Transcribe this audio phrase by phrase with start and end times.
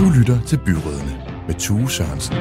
[0.00, 1.14] Du lytter til Byrådene
[1.46, 2.34] med Tue Sørensen.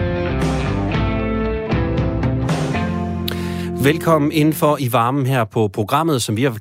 [3.84, 6.58] Velkommen indenfor i varmen her på programmet, som vi har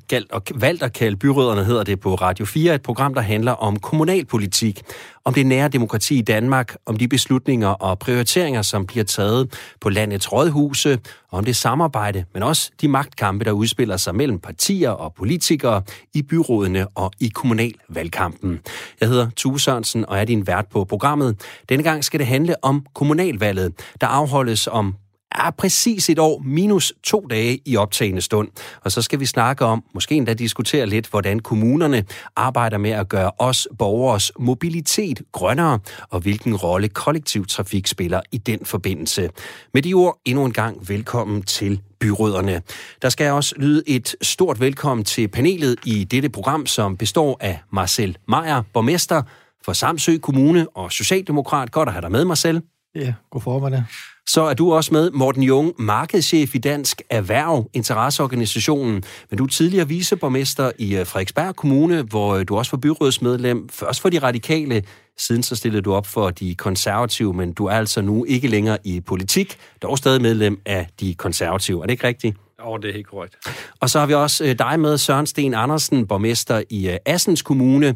[0.55, 2.75] valgt at kalde Byråderne, hedder det på Radio 4.
[2.75, 4.81] Et program, der handler om kommunalpolitik,
[5.25, 9.89] om det nære demokrati i Danmark, om de beslutninger og prioriteringer, som bliver taget på
[9.89, 10.99] landets rådhuse,
[11.31, 15.81] om det samarbejde, men også de magtkampe, der udspiller sig mellem partier og politikere
[16.13, 18.59] i byrådene og i kommunalvalgkampen.
[19.01, 21.41] Jeg hedder Tue Sørensen og er din vært på programmet.
[21.69, 24.95] Denne gang skal det handle om kommunalvalget, der afholdes om
[25.39, 28.47] er præcis et år minus to dage i optagende stund.
[28.81, 33.09] Og så skal vi snakke om, måske endda diskutere lidt, hvordan kommunerne arbejder med at
[33.09, 35.79] gøre os borgers mobilitet grønnere,
[36.09, 39.29] og hvilken rolle kollektiv trafik spiller i den forbindelse.
[39.73, 42.61] Med de ord endnu en gang velkommen til byråderne.
[43.01, 47.59] Der skal også lyde et stort velkommen til panelet i dette program, som består af
[47.71, 49.21] Marcel Meyer, borgmester
[49.65, 51.71] for Samsø Kommune og Socialdemokrat.
[51.71, 52.61] Godt at have dig med, Marcel.
[52.95, 53.83] Ja, god formiddag.
[54.27, 59.03] Så er du også med, Morten Jung, markedschef i Dansk Erhverv, interesseorganisationen.
[59.29, 63.69] Men du er tidligere viceborgmester i øh, Frederiksberg Kommune, hvor øh, du også var byrådsmedlem.
[63.69, 64.83] Først for de radikale,
[65.17, 68.77] siden så stillede du op for de konservative, men du er altså nu ikke længere
[68.83, 71.81] i politik, dog stadig medlem af de konservative.
[71.81, 72.37] Er det ikke rigtigt?
[72.65, 73.35] Ja, det er helt korrekt.
[73.79, 77.95] Og så har vi også øh, dig med, Søren Sten Andersen, borgmester i Assens Kommune.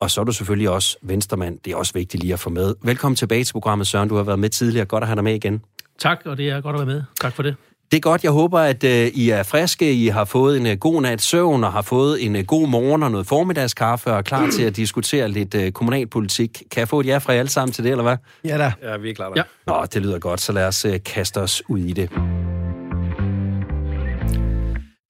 [0.00, 1.58] Og så er du selvfølgelig også venstremand.
[1.64, 2.74] Det er også vigtigt lige at få med.
[2.82, 4.08] Velkommen tilbage til programmet, Søren.
[4.08, 4.86] Du har været med tidligere.
[4.86, 5.62] Godt at have dig med igen.
[5.98, 7.02] Tak, og det er godt at være med.
[7.20, 7.56] Tak for det.
[7.90, 8.24] Det er godt.
[8.24, 11.64] Jeg håber, at uh, I er friske, I har fået en uh, god nat søvn
[11.64, 14.76] og har fået en uh, god morgen og noget formiddagskaffe og er klar til at
[14.76, 16.62] diskutere lidt kommunalpolitik.
[16.70, 18.16] Kan jeg få et ja fra jer alle sammen til det, eller hvad?
[18.44, 18.72] Ja da.
[18.82, 19.34] Ja, vi er klar der.
[19.36, 19.72] Ja.
[19.72, 22.10] Nå, det lyder godt, så lad os kaste os ud i det.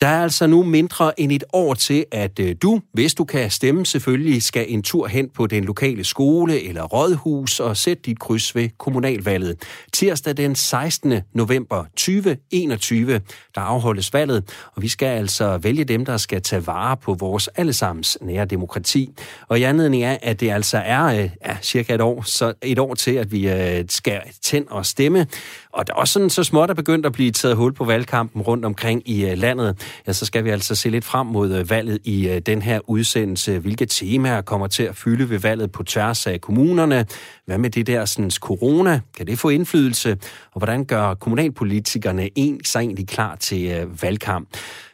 [0.04, 3.50] Der er altså nu mindre end et år til, at øh, du, hvis du kan
[3.50, 8.18] stemme selvfølgelig, skal en tur hen på den lokale skole eller rådhus og sætte dit
[8.18, 9.56] kryds ved kommunalvalget.
[9.92, 11.20] Tirsdag den 16.
[11.32, 13.20] november 2021,
[13.54, 17.48] der afholdes valget, og vi skal altså vælge dem, der skal tage vare på vores
[17.48, 19.10] allesammens nære demokrati.
[19.48, 22.78] Og i anledning af, at det altså er øh, ja, cirka et år, så et
[22.78, 25.26] år til, at vi øh, skal tænde og stemme,
[25.74, 28.42] og der er også sådan så småt er begyndt at blive taget hul på valgkampen
[28.42, 29.76] rundt omkring i øh, landet
[30.06, 32.80] ja, så skal vi altså se lidt frem mod øh, valget i øh, den her
[32.90, 33.58] udsendelse.
[33.58, 37.06] Hvilke temaer kommer til at fylde ved valget på tværs af kommunerne?
[37.46, 39.00] Hvad med det der sådan, corona?
[39.16, 40.18] Kan det få indflydelse?
[40.52, 44.48] Og hvordan gør kommunalpolitikerne en sig egentlig klar til valgkamp?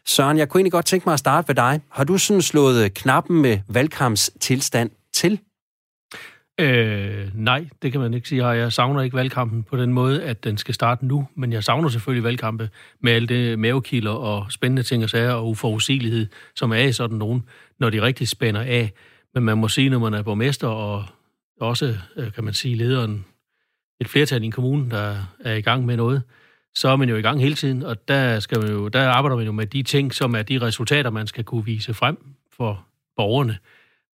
[0.07, 1.81] Søren, jeg kunne egentlig godt tænke mig at starte ved dig.
[1.91, 5.41] Har du sådan slået knappen med valgkampstilstand til?
[6.61, 8.47] Øh, nej, det kan man ikke sige.
[8.47, 11.89] Jeg savner ikke valgkampen på den måde, at den skal starte nu, men jeg savner
[11.89, 16.27] selvfølgelig valgkampe med alle det mavekilder og spændende ting og sager og uforudsigelighed,
[16.57, 17.45] som er i sådan nogen,
[17.79, 18.93] når de rigtig spænder af.
[19.35, 21.05] Men man må sige, når man er borgmester og
[21.61, 23.25] også, øh, kan man sige, lederen
[24.01, 26.23] et flertal i en kommune, der er i gang med noget,
[26.75, 29.37] så er man jo i gang hele tiden, og der, skal man jo, der arbejder
[29.37, 32.19] man jo med de ting, som er de resultater, man skal kunne vise frem
[32.57, 33.59] for borgerne,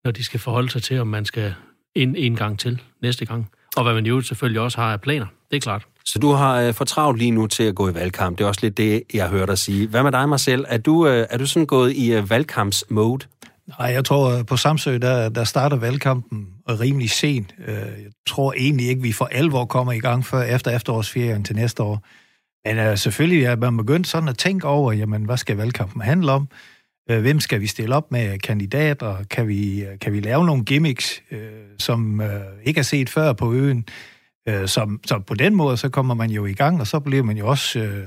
[0.05, 1.55] når de skal forholde sig til, om man skal
[1.97, 3.51] en, en gang til næste gang.
[3.77, 5.87] Og hvad man jo selvfølgelig også har af planer, det er klart.
[6.05, 8.39] Så du har øh, for travlt lige nu til at gå i valgkamp.
[8.39, 9.89] Det er også lidt det, jeg hørte dig sige.
[9.89, 10.65] Hvad med dig, Marcel?
[10.69, 13.27] Er du, øh, er du sådan gået i øh, valgkampsmode?
[13.79, 17.55] Nej, jeg tror, på Samsø, der, der starter valgkampen rimelig sent.
[17.67, 17.95] Jeg
[18.27, 22.07] tror egentlig ikke, vi for alvor kommer i gang før efter efterårsferien til næste år.
[22.69, 26.33] Men uh, selvfølgelig er man begyndt sådan at tænke over, jamen, hvad skal valgkampen handle
[26.33, 26.49] om?
[27.11, 29.25] Øh, hvem skal vi stille op med kandidater?
[29.31, 31.39] Kan vi, øh, kan vi lave nogle gimmicks, øh,
[31.79, 33.85] som øh, ikke er set før på øen?
[34.49, 37.23] Øh, som, så på den måde, så kommer man jo i gang, og så bliver
[37.23, 38.07] man jo også øh,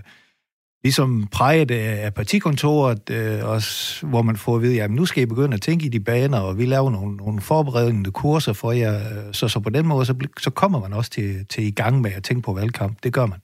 [0.84, 5.26] ligesom præget af partikontoret, øh, også, hvor man får at vide, at nu skal I
[5.26, 8.96] begynde at tænke i de baner, og vi laver nogle, nogle forberedende kurser for jer.
[8.96, 12.02] Øh, så, så på den måde, så, så kommer man også til, til i gang
[12.02, 12.98] med at tænke på valgkamp.
[13.04, 13.40] Det gør man.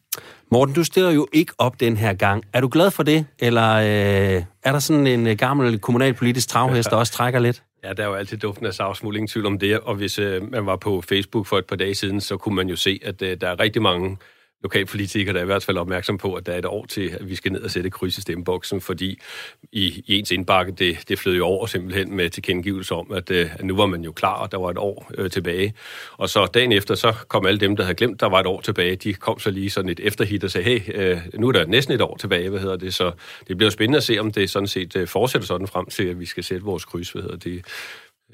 [0.51, 2.44] Morten, du stiller jo ikke op den her gang.
[2.53, 6.89] Er du glad for det, eller øh, er der sådan en øh, gammel kommunalpolitisk travhest,
[6.89, 7.63] der også trækker lidt?
[7.83, 9.79] Ja, der er jo altid duften af savsmuld, ingen tvivl om det.
[9.79, 12.69] Og hvis øh, man var på Facebook for et par dage siden, så kunne man
[12.69, 14.18] jo se, at øh, der er rigtig mange
[14.65, 17.29] lokalpolitikerne der er i hvert fald opmærksom på, at der er et år til, at
[17.29, 19.19] vi skal ned og sætte kryds i stemmeboksen, fordi
[19.71, 23.56] i, i ens indbakke, det, det flød jo over simpelthen med tilkendegivelse om, at, øh,
[23.59, 25.73] at nu var man jo klar, og der var et år øh, tilbage.
[26.17, 28.62] Og så dagen efter, så kom alle dem, der havde glemt, der var et år
[28.62, 31.65] tilbage, de kom så lige sådan et efterhit og sagde, hey, øh, nu er der
[31.65, 32.94] næsten et år tilbage, hvad hedder det?
[32.94, 33.12] Så
[33.47, 36.19] det bliver spændende at se, om det sådan set øh, fortsætter sådan frem til, at
[36.19, 37.65] vi skal sætte vores kryds, hvad hedder det.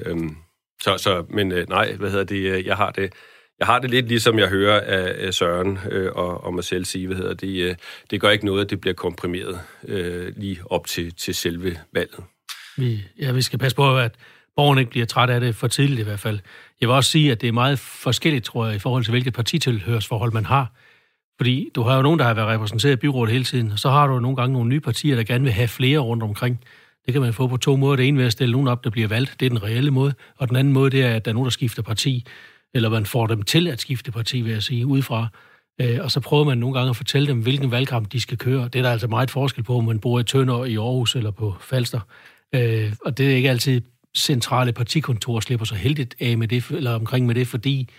[0.06, 0.36] Øhm,
[0.82, 3.14] så, så, men øh, nej, hvad hedder det, øh, jeg har det,
[3.62, 4.82] jeg har det lidt ligesom jeg hører
[5.28, 7.76] af Søren øh, og, og mig selv sige, hvad hedder det, øh,
[8.12, 12.20] det gør ikke noget, at det bliver komprimeret øh, lige op til, til selve valget.
[12.78, 14.16] Vi, ja, vi skal passe på, at
[14.56, 16.40] borgerne ikke bliver træt af det for tidligt i hvert fald.
[16.82, 19.34] Jeg vil også sige, at det er meget forskelligt, tror jeg, i forhold til hvilket
[19.34, 20.72] partitilhørsforhold man har.
[21.38, 23.90] Fordi du har jo nogen, der har været repræsenteret i byrådet hele tiden, og så
[23.90, 26.60] har du nogle gange nogle nye partier, der gerne vil have flere rundt omkring.
[27.06, 27.96] Det kan man få på to måder.
[27.96, 29.40] Det ene er at stille nogen op, der bliver valgt.
[29.40, 30.14] Det er den reelle måde.
[30.38, 32.26] Og den anden måde, det er, at der er nogen, der skifter parti.
[32.74, 35.28] Eller man får dem til at skifte parti, vil jeg sige, udefra.
[35.82, 38.64] Øh, og så prøver man nogle gange at fortælle dem, hvilken valgkamp de skal køre.
[38.64, 41.32] Det er der altså meget forskel på, om man bor i Tønder, i Aarhus eller
[41.32, 42.00] på Falster.
[42.56, 43.82] Øh, og det er ikke altid
[44.18, 47.90] centrale partikontor slipper så heldigt af med det, eller omkring med det, fordi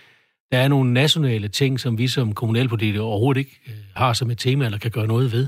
[0.51, 4.37] der er nogle nationale ting, som vi som kommunalpolitikere overhovedet ikke øh, har som et
[4.37, 5.47] tema, eller kan gøre noget ved.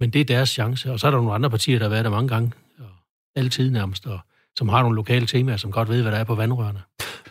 [0.00, 0.92] Men det er deres chance.
[0.92, 2.88] Og så er der nogle andre partier, der har været der mange gange, og
[3.36, 4.18] altid nærmest, og
[4.58, 6.80] som har nogle lokale temaer, som godt ved, hvad der er på vandrørene.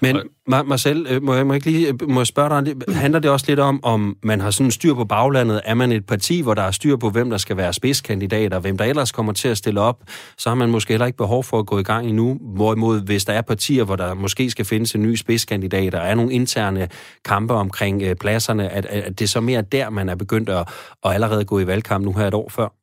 [0.02, 0.18] Men
[0.48, 3.46] Marcel, øh, må jeg, må jeg lige øh, må jeg spørge dig, handler det også
[3.48, 5.62] lidt om, om man har sådan styr på baglandet?
[5.66, 8.78] Er man et parti, hvor der er styr på, hvem der skal være spidskandidater, hvem
[8.78, 10.04] der ellers kommer til at stille op,
[10.38, 12.38] så har man måske heller ikke behov for at gå i gang endnu.
[12.42, 16.16] Hvorimod, hvis der er partier, hvor der måske skal findes en ny spidskandidat, og er
[16.16, 16.88] nogle interne
[17.26, 20.68] kampe omkring øh, pladserne, at, at det er så mere der, man er begyndt at,
[21.06, 22.83] at allerede gå i valgkamp nu her et år før?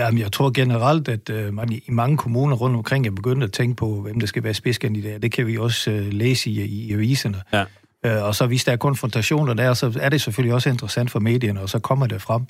[0.00, 3.52] Jamen, jeg tror generelt, at øh, man i mange kommuner rundt omkring er begyndt at
[3.52, 5.18] tænke på, hvem der skal være spidskandidater.
[5.18, 7.42] Det kan vi også øh, læse i, i aviserne.
[7.52, 7.64] Ja.
[8.06, 11.20] Øh, og så hvis der er konfrontationer der, så er det selvfølgelig også interessant for
[11.20, 12.42] medierne, og så kommer det frem,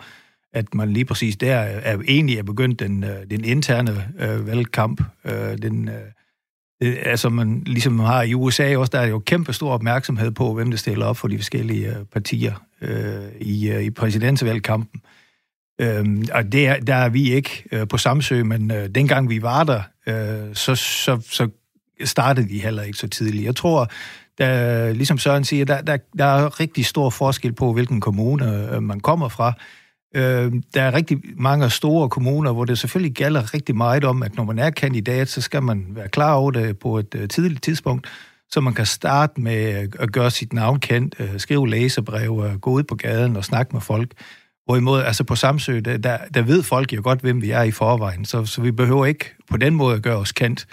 [0.53, 5.03] at man lige præcis der er egentlig er begyndt den, øh, den interne øh, valgkamp.
[5.25, 5.95] Øh, den, øh,
[6.81, 10.55] det, altså man ligesom har i USA også, der er jo kæmpe stor opmærksomhed på,
[10.55, 15.01] hvem der stiller op for de forskellige øh, partier øh, i, øh, i præsidentsvalgkampen.
[15.81, 19.43] Øhm, og det er, der er vi ikke øh, på Samsø, men øh, dengang vi
[19.43, 21.49] var der, øh, så, så, så
[22.05, 23.45] startede vi heller ikke så tidligt.
[23.45, 23.91] Jeg tror,
[24.39, 28.83] der, ligesom Søren siger, der, der, der er rigtig stor forskel på, hvilken kommune øh,
[28.83, 29.53] man kommer fra.
[30.15, 34.37] Øh, der er rigtig mange store kommuner, hvor det selvfølgelig gælder rigtig meget om, at
[34.37, 37.63] når man er kandidat, så skal man være klar over det på et øh, tidligt
[37.63, 38.07] tidspunkt,
[38.51, 42.59] så man kan starte med øh, at gøre sit navn kendt, øh, skrive læserbrev, øh,
[42.59, 44.13] gå ud på gaden og snakke med folk.
[44.65, 47.71] Hvorimod, altså på Samsø, der, der, der ved folk jo godt, hvem vi er i
[47.71, 50.67] forvejen, så, så vi behøver ikke på den måde at gøre os kendt.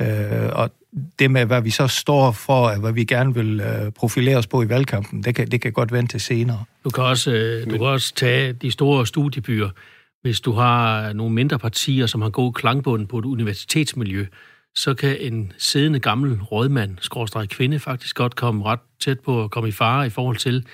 [0.00, 0.70] Øh, og
[1.18, 4.62] det med, hvad vi så står for, hvad vi gerne vil øh, profilere os på
[4.62, 6.64] i valgkampen, det kan, det kan godt vente til senere.
[6.84, 9.70] Du kan, også, øh, du kan også tage de store studiebyer.
[10.22, 14.26] Hvis du har nogle mindre partier, som har god klangbund på et universitetsmiljø,
[14.74, 19.50] så kan en siddende gammel rådmand, skråstrej kvinde, faktisk godt komme ret tæt på at
[19.50, 20.66] komme i fare i forhold til,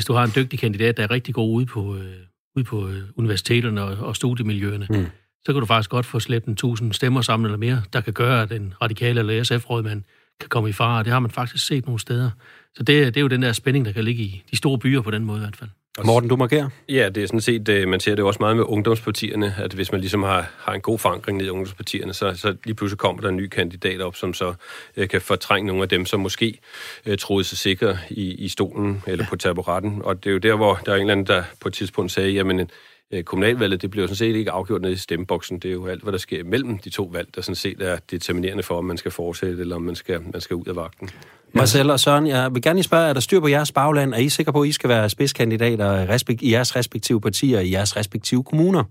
[0.00, 2.16] hvis du har en dygtig kandidat, der er rigtig god ude på, øh,
[2.56, 5.06] ude på øh, universiteterne og, og studiemiljøerne, mm.
[5.46, 8.12] så kan du faktisk godt få slæbt en tusind stemmer sammen eller mere, der kan
[8.12, 10.02] gøre, at den radikale eller SF-rådmand
[10.40, 11.04] kan komme i fare.
[11.04, 12.30] Det har man faktisk set nogle steder.
[12.74, 15.00] Så det, det er jo den der spænding, der kan ligge i de store byer
[15.00, 15.70] på den måde i hvert fald.
[16.06, 16.68] Morten, du markerer?
[16.88, 19.92] Ja, det er sådan set, øh, man ser det også meget med ungdomspartierne, at hvis
[19.92, 23.22] man ligesom har, har en god forankring ned i ungdomspartierne, så, så lige pludselig kommer
[23.22, 24.54] der en ny kandidat op, som så
[24.96, 26.58] øh, kan fortrænge nogle af dem, som måske
[27.06, 29.28] øh, troede sig sikre i, i stolen eller ja.
[29.28, 30.00] på taburetten.
[30.04, 32.12] Og det er jo der, hvor der er en eller anden, der på et tidspunkt
[32.12, 32.70] sagde, jamen
[33.12, 35.58] øh, kommunalvalget, det bliver jo sådan set ikke afgjort nede i stemmeboksen.
[35.58, 37.98] Det er jo alt, hvad der sker mellem de to valg, der sådan set er
[38.10, 41.10] determinerende for, om man skal fortsætte, eller om man skal, man skal ud af vagten.
[41.52, 44.14] Marcel og Søren, jeg vil gerne lige spørge, er der styr på jeres bagland?
[44.14, 46.06] Er I sikre på, at I skal være spidskandidater
[46.40, 48.84] i jeres respektive partier, i jeres respektive kommuner?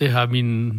[0.00, 0.72] Det har min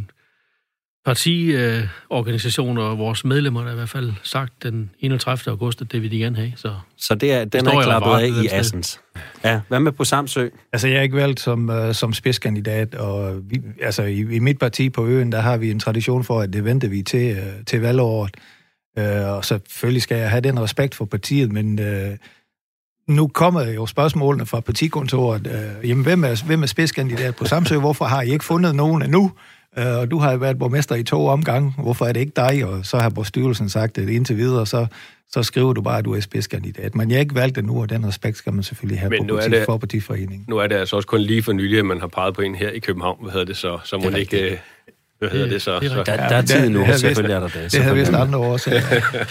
[1.05, 5.51] partiorganisation og vores medlemmer der i hvert fald sagt den 31.
[5.51, 6.53] august, at det vil de gerne have.
[6.55, 8.99] Så, så det er, den er klappet af i Assens.
[9.43, 10.47] Ja, hvad med på Samsø?
[10.73, 14.59] Altså, jeg er ikke valgt som, uh, som spidskandidat, og vi, altså, i, i mit
[14.59, 17.65] parti på øen, der har vi en tradition for, at det venter vi til, uh,
[17.67, 18.37] til valgåret.
[18.99, 22.15] Uh, og selvfølgelig skal jeg have den respekt for partiet, men uh,
[23.15, 25.47] nu kommer jo spørgsmålene fra partikontoret.
[25.47, 27.77] Uh, jamen, hvem er, hvem er spidskandidat på Samsø?
[27.77, 29.31] Hvorfor har I ikke fundet nogen endnu?
[29.77, 31.73] Uh, og du har været borgmester i to omgange.
[31.77, 32.65] Hvorfor er det ikke dig?
[32.65, 34.85] Og så har styrelsen sagt, at indtil videre, så,
[35.31, 36.95] så skriver du bare, at du er spidskandidat.
[36.95, 39.27] Men jeg har ikke valgt det nu, og den respekt skal man selvfølgelig have Men
[39.27, 40.45] på parti, det, for partiforeningen.
[40.49, 42.55] Nu er det altså også kun lige for nylig, at man har peget på en
[42.55, 43.17] her i København.
[43.21, 43.79] Hvad hedder det så?
[43.83, 44.61] Så må det ikke
[45.21, 45.79] hvad hedder det så?
[45.79, 45.95] Det, så?
[45.95, 47.71] Der, der er tid nu, det, selvfølgelig er der det.
[47.71, 48.81] Det havde vist andre årsager.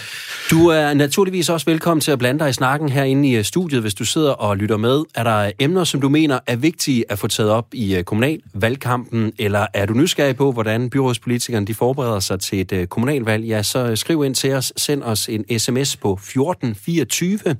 [0.51, 3.81] du er naturligvis også velkommen til at blande dig i snakken herinde i øh, studiet,
[3.81, 5.03] hvis du sidder og lytter med.
[5.15, 9.33] Er der emner, som du mener er vigtige at få taget op i øh, kommunalvalgkampen,
[9.39, 13.63] eller er du nysgerrig på, hvordan byrådspolitikerne de forbereder sig til et øh, kommunalvalg, ja,
[13.63, 14.73] så skriv ind til os.
[14.77, 17.55] Send os en sms på 1424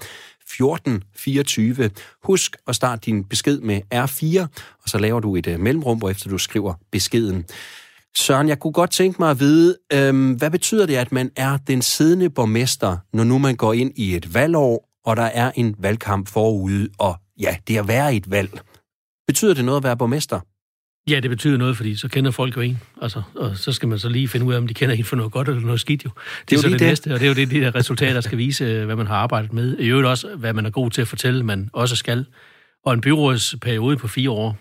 [0.60, 1.90] 1424.
[2.24, 4.42] Husk at starte din besked med R4,
[4.84, 7.46] og så laver du et mellemrum, hvor efter du skriver beskeden.
[8.18, 11.58] Søren, jeg kunne godt tænke mig at vide, øhm, hvad betyder det, at man er
[11.58, 15.76] den siddende borgmester, når nu man går ind i et valgår, og der er en
[15.80, 18.60] valgkamp forude, og ja, det er at være et valg.
[19.28, 20.40] Betyder det noget at være borgmester?
[21.10, 22.80] Ja, det betyder noget, fordi så kender folk jo en.
[23.02, 25.16] Altså, og så skal man så lige finde ud af, om de kender en for
[25.16, 26.10] noget godt eller noget skidt jo.
[26.10, 27.76] Det, det er, jo så det, det næste, og det er jo det, de der
[27.76, 29.78] resultater skal vise, hvad man har arbejdet med.
[29.80, 32.26] I øvrigt også, hvad man er god til at fortælle, man også skal.
[32.86, 34.58] Og en byrådsperiode på fire år,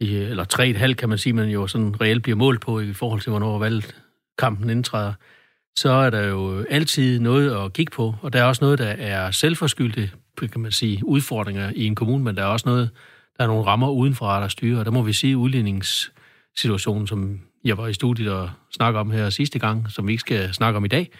[0.00, 2.80] i, eller tre et halvt, kan man sige, man jo sådan reelt bliver målt på
[2.80, 5.12] i forhold til, hvornår valgkampen indtræder,
[5.76, 8.94] så er der jo altid noget at kigge på, og der er også noget, der
[8.98, 10.10] er selvforskyldte,
[10.52, 12.90] kan man sige, udfordringer i en kommune, men der er også noget,
[13.38, 17.78] der er nogle rammer udenfra, der styrer, og der må vi sige, udligningssituationen, som jeg
[17.78, 20.84] var i studiet og snakke om her sidste gang, som vi ikke skal snakke om
[20.84, 21.10] i dag,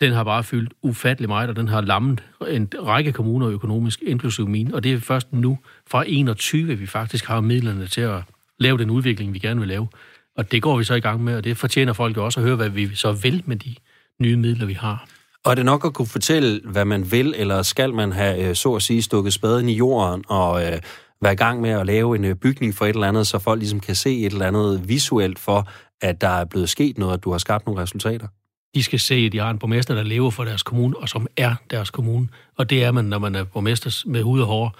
[0.00, 4.48] den har bare fyldt ufattelig meget, og den har lammet en række kommuner økonomisk, inklusive
[4.48, 4.74] min.
[4.74, 8.22] Og det er først nu, fra 21, vi faktisk har midlerne til at
[8.58, 9.88] lave den udvikling, vi gerne vil lave.
[10.36, 12.56] Og det går vi så i gang med, og det fortjener folk også at høre,
[12.56, 13.74] hvad vi så vil med de
[14.20, 15.08] nye midler, vi har.
[15.44, 18.54] Og er det nok at kunne fortælle, hvad man vil, eller skal man have, øh,
[18.54, 20.78] så at sige, stukket spaden i jorden og øh,
[21.22, 23.58] være i gang med at lave en øh, bygning for et eller andet, så folk
[23.58, 25.68] ligesom kan se et eller andet visuelt for,
[26.00, 28.26] at der er blevet sket noget, at du har skabt nogle resultater?
[28.74, 31.26] De skal se, at de har en borgmester, der lever for deres kommune, og som
[31.36, 32.28] er deres kommune.
[32.56, 34.76] Og det er man, når man er borgmester med hud og hår.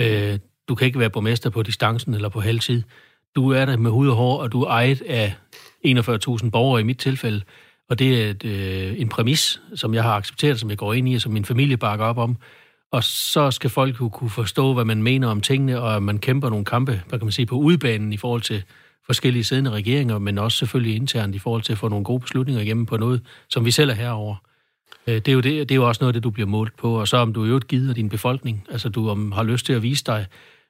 [0.00, 0.38] Øh,
[0.68, 2.82] du kan ikke være borgmester på distancen eller på halvtid.
[3.36, 5.34] Du er der med hud og hår, og du er ejet af
[5.86, 7.42] 41.000 borgere i mit tilfælde.
[7.90, 11.08] Og det er et, øh, en præmis, som jeg har accepteret, som jeg går ind
[11.08, 12.36] i, og som min familie bakker op om.
[12.92, 16.18] Og så skal folk jo kunne forstå, hvad man mener om tingene, og at man
[16.18, 18.62] kæmper nogle kampe, hvad kan man sige, på udbanen i forhold til
[19.08, 22.62] forskellige siddende regeringer, men også selvfølgelig internt i forhold til at få nogle gode beslutninger
[22.62, 24.36] igennem på noget, som vi selv er herover.
[25.06, 26.76] Øh, det er, jo det, det er jo også noget af det, du bliver målt
[26.76, 27.00] på.
[27.00, 29.82] Og så om du jo gider din befolkning, altså du om, har lyst til at
[29.82, 30.26] vise dig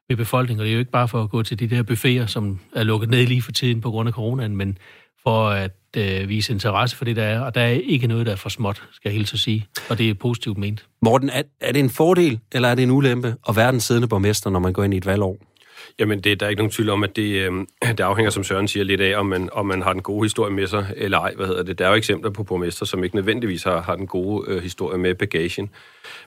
[0.09, 2.26] med befolkningen, og det er jo ikke bare for at gå til de der buffeter,
[2.26, 4.78] som er lukket ned lige for tiden på grund af coronaen, men
[5.23, 7.40] for at øh, vise interesse for det, der er.
[7.40, 9.66] Og der er ikke noget, der er for småt, skal jeg helt så sige.
[9.90, 10.87] Og det er positivt ment.
[11.02, 14.09] Morten, er, er det en fordel, eller er det en ulempe at være den siddende
[14.09, 15.48] borgmester, når man går ind i et valgår?
[15.99, 17.52] Jamen, det, der er ikke nogen tvivl om, at det, øh,
[17.83, 20.52] det afhænger, som Søren siger, lidt af, om man, om man har den gode historie
[20.52, 21.35] med sig, eller ej.
[21.37, 21.78] Hvad hedder det?
[21.78, 24.99] Der er jo eksempler på borgmester, som ikke nødvendigvis har, har den gode øh, historie
[24.99, 25.71] med bagagen.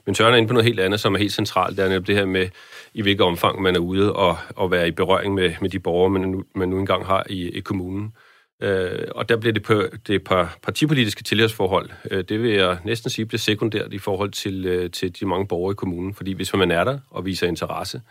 [0.06, 1.78] Men Søren er inde på noget helt andet, som er helt centralt.
[1.78, 2.50] Det er netop det her med,
[2.94, 6.10] i hvilket omfang man er ude og, og være i berøring med, med de borgere,
[6.10, 8.04] man nu, man nu engang har i, i kommunen.
[8.06, 8.31] Øh,
[8.62, 11.90] Øh, og der bliver det på det par partipolitiske tilhørsforhold.
[12.12, 15.48] Øh, det vil jeg næsten sige bliver sekundært i forhold til, øh, til de mange
[15.48, 16.14] borgere i kommunen.
[16.14, 18.02] Fordi hvis man er der og viser interesse,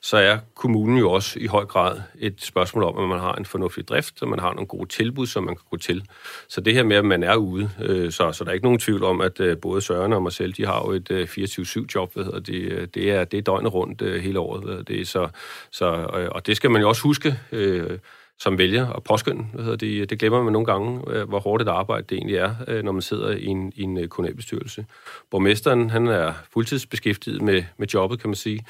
[0.00, 3.44] så er kommunen jo også i høj grad et spørgsmål om, at man har en
[3.44, 6.04] fornuftig drift, og man har nogle gode tilbud, som man kan gå til.
[6.48, 8.78] Så det her med, at man er ude, øh, så, så der er ikke nogen
[8.78, 12.14] tvivl om, at øh, både Søren og mig selv, de har jo et øh, 24-7-job,
[12.14, 14.64] hvad hedder det, øh, det, er, det er døgnet rundt øh, hele året.
[14.64, 15.28] Hvad det, så,
[15.70, 15.86] så,
[16.16, 17.98] øh, og det skal man jo også huske, øh,
[18.38, 19.44] som vælger at påskynde.
[19.52, 22.36] Hvad hedder det, det glemmer man nogle gange, øh, hvor hårdt et arbejde det egentlig
[22.36, 24.86] er, øh, når man sidder i en, i en kommunalbestyrelse.
[25.30, 28.66] Borgmesteren, han er fuldtidsbeskæftiget med, med jobbet, kan man sige.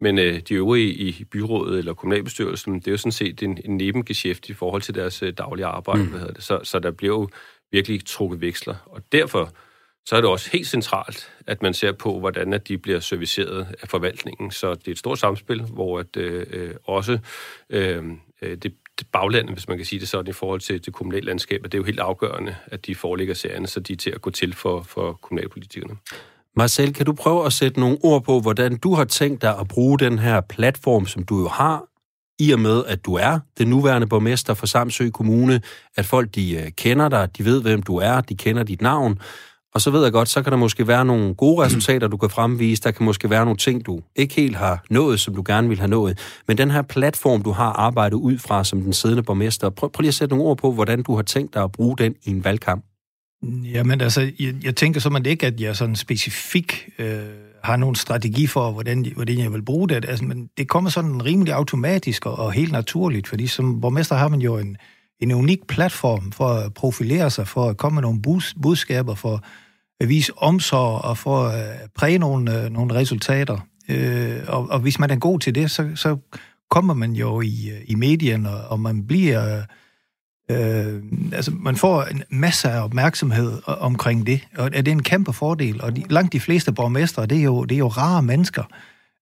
[0.00, 3.76] Men øh, de øvrige i byrådet eller kommunalbestyrelsen, det er jo sådan set en, en
[3.76, 6.02] nebengeschæft i forhold til deres øh, daglige arbejde.
[6.02, 6.08] Mm.
[6.08, 6.42] Hvad hedder det.
[6.42, 7.28] Så, så der bliver jo
[7.72, 8.74] virkelig trukket veksler.
[8.86, 9.52] Og derfor
[10.06, 13.66] så er det også helt centralt, at man ser på, hvordan at de bliver serviceret
[13.82, 14.50] af forvaltningen.
[14.50, 17.18] Så det er et stort samspil, hvor at, øh, øh også
[17.70, 18.04] øh,
[18.42, 18.74] øh det
[19.04, 21.78] baglandet, hvis man kan sige det sådan, i forhold til det kommunale landskab, det er
[21.78, 24.82] jo helt afgørende, at de forelægger sagerne, så de er til at gå til for,
[24.82, 25.96] for kommunalpolitikerne.
[26.56, 29.68] Marcel, kan du prøve at sætte nogle ord på, hvordan du har tænkt dig at
[29.68, 31.84] bruge den her platform, som du jo har,
[32.38, 35.60] i og med, at du er den nuværende borgmester for Samsø Kommune,
[35.96, 39.18] at folk de øh, kender dig, de ved, hvem du er, de kender dit navn,
[39.74, 42.30] og så ved jeg godt, så kan der måske være nogle gode resultater, du kan
[42.30, 42.82] fremvise.
[42.82, 45.78] Der kan måske være nogle ting, du ikke helt har nået, som du gerne vil
[45.78, 46.18] have nået.
[46.48, 50.02] Men den her platform, du har arbejdet ud fra som den siddende borgmester, prøv, prøv
[50.02, 52.30] lige at sætte nogle ord på, hvordan du har tænkt dig at bruge den i
[52.30, 52.84] en valgkamp.
[53.64, 57.20] Jamen altså, jeg, jeg tænker simpelthen ikke, at jeg sådan specifik øh,
[57.64, 60.04] har nogen strategi for, hvordan, hvordan jeg vil bruge det.
[60.08, 64.28] Altså, men det kommer sådan rimelig automatisk og, og helt naturligt, fordi som borgmester har
[64.28, 64.76] man jo en,
[65.20, 69.44] en unik platform for at profilere sig, for at komme med nogle bud, budskaber, for
[70.00, 73.58] at vise omsorg og for at præge nogle, øh, nogle resultater.
[73.88, 76.16] Øh, og, og hvis man er god til det, så, så
[76.70, 79.58] kommer man jo i, i medierne, og, og man bliver...
[79.58, 79.64] Øh,
[80.50, 85.32] Øh, altså, man får en masse af opmærksomhed omkring det, og det er en kæmpe
[85.32, 85.82] fordel.
[85.82, 88.62] Og de, langt de fleste borgmestre, det er jo, det er jo rare mennesker,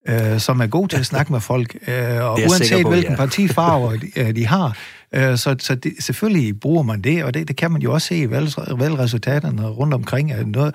[0.08, 3.16] øh, som er gode til at snakke med folk, øh, og uanset på, hvilken ja.
[3.16, 4.76] partifarver de, øh, de har.
[5.14, 8.06] Øh, så så det, selvfølgelig bruger man det, og det, det kan man jo også
[8.06, 8.48] se i valg,
[8.78, 10.50] valgresultaterne rundt omkring.
[10.50, 10.74] Noget,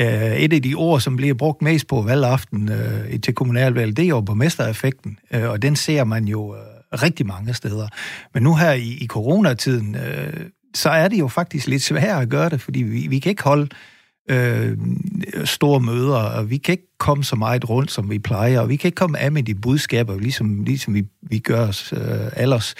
[0.00, 4.04] øh, et af de ord, som bliver brugt mest på valgaften øh, til kommunalvalg, det
[4.04, 6.54] er jo borgmestereffekten, øh, og den ser man jo...
[6.54, 6.60] Øh,
[6.92, 7.88] rigtig mange steder.
[8.34, 10.32] Men nu her i, i coronatiden, øh,
[10.74, 13.42] så er det jo faktisk lidt sværere at gøre det, fordi vi, vi kan ikke
[13.42, 13.68] holde
[14.30, 14.78] øh,
[15.44, 18.76] store møder, og vi kan ikke komme så meget rundt, som vi plejer, og vi
[18.76, 22.00] kan ikke komme af med de budskaber, ligesom, ligesom vi, vi gør os øh,
[22.36, 22.74] ellers.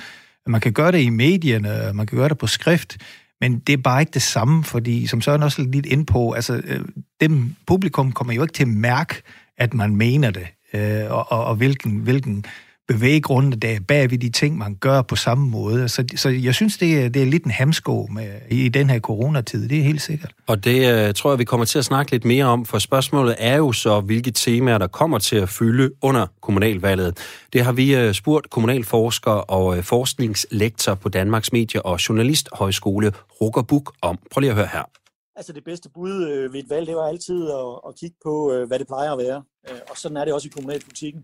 [0.49, 2.97] Man kan gøre det i medierne, man kan gøre det på skrift,
[3.41, 6.61] men det er bare ikke det samme, fordi som Søren også lidt ind på, altså
[6.65, 6.85] øh,
[7.21, 9.23] dem, publikum kommer jo ikke til at mærke,
[9.59, 12.45] at man mener det, øh, og, og, og hvilken, hvilken
[12.89, 15.89] bevæggrunde der er bag ved de ting, man gør på samme måde.
[15.89, 19.01] Så, så jeg synes, det er, det er lidt en hamsko med, i den her
[19.01, 20.33] coronatid, det er helt sikkert.
[20.47, 23.37] Og det uh, tror jeg, vi kommer til at snakke lidt mere om, for spørgsmålet
[23.39, 27.19] er jo så, hvilke temaer, der kommer til at fylde under kommunalvalget.
[27.53, 33.63] Det har vi uh, spurgt kommunalforsker og uh, forskningslektor på Danmarks Medie- og Journalisthøjskole, Rukker
[33.63, 34.19] Buk, om.
[34.31, 34.91] Prøv lige at høre her.
[35.37, 38.53] Altså det bedste bud øh, ved et valg, det var altid at, at kigge på,
[38.53, 39.43] øh, hvad det plejer at være.
[39.71, 41.23] Øh, og sådan er det også i kommunalpolitikken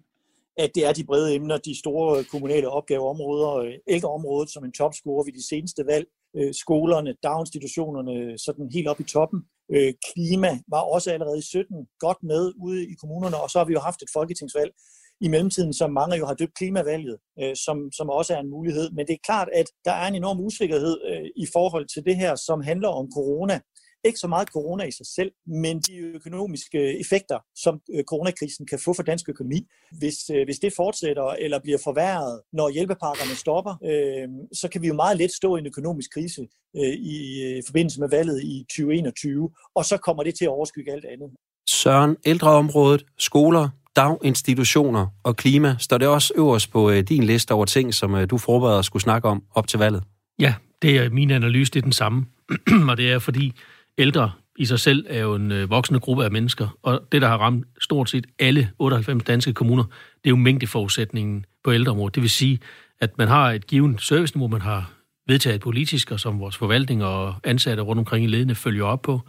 [0.57, 5.25] at det er de brede emner, de store kommunale opgaveområder, øh, ældreområdet som en topscorer
[5.25, 6.07] ved de seneste valg,
[6.37, 9.41] øh, skolerne, daginstitutionerne, sådan helt op i toppen.
[9.75, 13.67] Øh, klima var også allerede i 17 godt med ude i kommunerne, og så har
[13.67, 14.73] vi jo haft et folketingsvalg
[15.21, 17.17] i mellemtiden, som mange jo har døbt klimavalget,
[17.65, 18.91] som, som også er en mulighed.
[18.91, 20.97] Men det er klart, at der er en enorm usikkerhed
[21.37, 23.61] i forhold til det her, som handler om corona,
[24.05, 28.79] ikke så meget corona i sig selv, men de økonomiske effekter, som øh, coronakrisen kan
[28.85, 29.67] få for dansk økonomi.
[29.99, 34.87] Hvis, øh, hvis det fortsætter eller bliver forværret, når hjælpepakkerne stopper, øh, så kan vi
[34.87, 36.43] jo meget let stå i en økonomisk krise
[36.77, 40.93] øh, i øh, forbindelse med valget i 2021, og så kommer det til at overskygge
[40.93, 41.31] alt andet.
[41.69, 47.65] Søren, ældreområdet, skoler, daginstitutioner og klima, står det også øverst på øh, din liste over
[47.65, 50.03] ting, som øh, du forbereder skulle snakke om op til valget?
[50.39, 52.27] Ja, det er min analyse, det er den samme.
[52.91, 53.53] og det er fordi,
[53.99, 57.29] ældre i sig selv er jo en øh, voksende gruppe af mennesker, og det, der
[57.29, 62.15] har ramt stort set alle 98 danske kommuner, det er jo mængdeforudsætningen på ældreområdet.
[62.15, 62.61] Det vil sige,
[63.01, 64.93] at man har et givet serviceniveau, man har
[65.29, 69.21] vedtaget politisk, og som vores forvaltning og ansatte rundt omkring i ledene følger op på.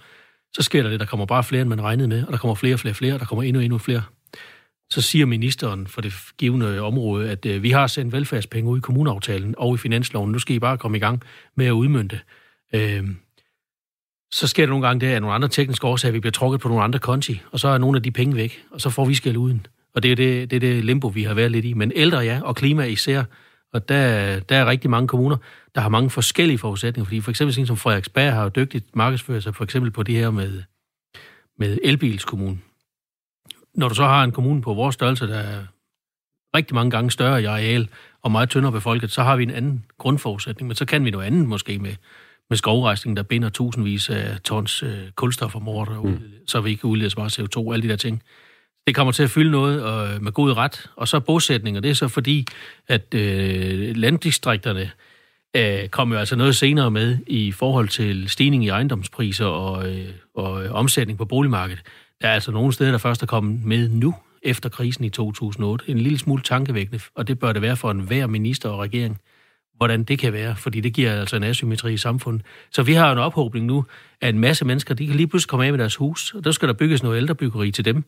[0.53, 2.55] Så sker der det, der kommer bare flere, end man regnede med, og der kommer
[2.55, 4.03] flere og flere og flere, og der kommer endnu endnu flere.
[4.89, 8.81] Så siger ministeren for det givende område, at øh, vi har sendt velfærdspenge ud i
[8.81, 10.31] kommuneaftalen og i finansloven.
[10.31, 11.24] Nu skal I bare komme i gang
[11.55, 12.19] med at udmynde.
[12.75, 13.03] Øh,
[14.32, 16.67] så sker det nogle gange det, at nogle andre tekniske årsager, vi bliver trukket på
[16.67, 19.15] nogle andre konti, og så er nogle af de penge væk, og så får vi
[19.15, 19.67] skæld uden.
[19.96, 21.74] Og det er det, det, er det limbo, vi har været lidt i.
[21.74, 23.24] Men ældre, ja, og klima især.
[23.74, 25.38] Og der, der er rigtig mange kommuner,
[25.75, 27.05] der har mange forskellige forudsætninger.
[27.05, 30.16] Fordi for eksempel sådan som Frederiksberg har jo dygtigt markedsført sig for eksempel på det
[30.16, 30.64] her med,
[31.59, 32.64] med elbilskommunen.
[33.75, 35.64] Når du så har en kommune på vores størrelse, der er
[36.55, 37.90] rigtig mange gange større i areal
[38.22, 40.68] og meget tyndere befolket, så har vi en anden grundforudsætning.
[40.68, 41.96] Men så kan vi noget andet måske med
[42.50, 46.20] med skovrejsning, der binder tusindvis af tons øh, kulstof om året, mm.
[46.48, 48.24] så vi ikke udleder så meget CO2, alle de der ting.
[48.88, 50.90] Det kommer til at fylde noget og, med god ret.
[50.96, 52.46] Og så bosætninger, det er så fordi,
[52.88, 54.92] at øh, landdistrikterne
[55.55, 60.10] øh, kommer jo altså noget senere med i forhold til stigning i ejendomspriser og, øh,
[60.36, 61.84] og omsætning på boligmarkedet.
[62.22, 65.90] Der er altså nogle steder, der først er kommet med nu, efter krisen i 2008.
[65.90, 69.20] En lille smule tankevækkende, og det bør det være for en hver minister og regering
[69.77, 72.46] hvordan det kan være, fordi det giver altså en asymmetri i samfundet.
[72.72, 73.85] Så vi har en ophobning nu
[74.22, 76.51] af en masse mennesker, de kan lige pludselig komme af med deres hus, og der
[76.51, 78.03] skal der bygges noget ældrebyggeri til dem,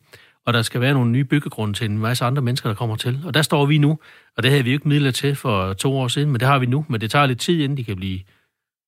[0.46, 3.20] og der skal være nogle nye byggegrunde til en masse andre mennesker, der kommer til.
[3.24, 3.98] Og der står vi nu,
[4.36, 6.58] og det havde vi jo ikke midler til for to år siden, men det har
[6.58, 8.20] vi nu, men det tager lidt tid, inden de kan blive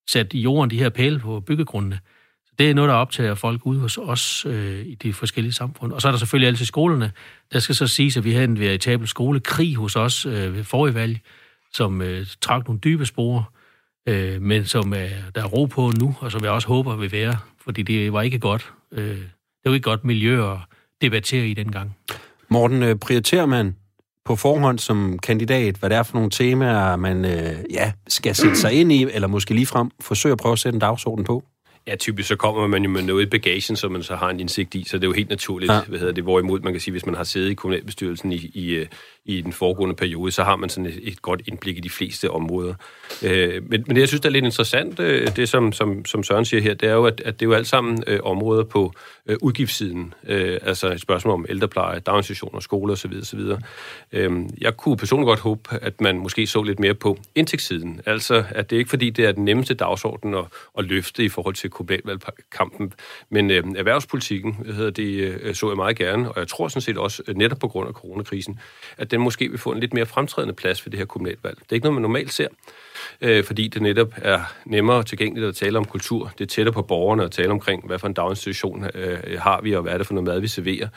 [0.09, 1.99] sat i jorden, de her pæle på byggegrundene.
[2.47, 5.93] Så det er noget, der optager folk ude hos os øh, i de forskellige samfund.
[5.93, 7.13] Og så er der selvfølgelig altid skolerne.
[7.53, 10.95] Der skal så siges, at vi havde en veritabel skolekrig hos os øh, ved forrige
[10.95, 11.19] valg,
[11.73, 13.53] som øh, trak nogle dybe spor,
[14.09, 17.13] øh, men som øh, der er ro på nu, og som jeg også håber vil
[17.13, 18.73] være, fordi det var ikke godt.
[18.93, 19.19] Øh,
[19.63, 20.59] det var ikke godt miljø at
[21.01, 21.97] debattere i dengang.
[22.49, 23.77] Morten, øh, prioriterer man
[24.25, 28.57] på forhånd som kandidat, hvad det er for nogle temaer, man øh, ja, skal sætte
[28.57, 31.45] sig ind i, eller måske ligefrem forsøge at prøve at sætte en dagsorden på?
[31.87, 34.41] Ja, typisk så kommer man jo med noget i bagagen, som man så har en
[34.41, 35.81] indsigt i, så det er jo helt naturligt, ja.
[35.89, 38.71] hvad hedder det, hvorimod man kan sige, hvis man har siddet i kommunalbestyrelsen i, i,
[38.71, 38.87] øh,
[39.25, 42.31] i den foregående periode, så har man sådan et, et godt indblik i de fleste
[42.31, 42.75] områder.
[43.23, 46.23] Øh, men, men det, jeg synes, der er lidt interessant, øh, det som, som, som
[46.23, 48.65] Søren siger her, det er jo, at, at det er jo alt sammen øh, områder
[48.65, 48.93] på
[49.27, 53.13] øh, udgiftssiden, øh, altså et spørgsmål om ældrepleje, daginstitutioner, skoler osv.
[53.21, 53.41] osv.
[54.13, 58.45] Øh, jeg kunne personligt godt håbe, at man måske så lidt mere på indtægtssiden, altså
[58.51, 60.45] at det ikke fordi, det er den nemmeste dagsorden at,
[60.79, 62.93] at løfte i forhold til kommunalvalgkampen,
[63.31, 66.81] men øh, erhvervspolitikken, det, hedder det, øh, så jeg meget gerne, og jeg tror sådan
[66.81, 68.59] set også, øh, netop på grund af coronakrisen,
[68.97, 71.57] at den måske vil få en lidt mere fremtrædende plads ved det her kommunalvalg.
[71.57, 72.49] Det er ikke noget, man normalt ser,
[73.21, 76.33] øh, fordi det netop er nemmere tilgængeligt at tale om kultur.
[76.39, 79.75] Det er tættere på borgerne at tale omkring, hvad for en daginstitution øh, har vi,
[79.75, 80.89] og hvad er det for noget mad, vi serverer.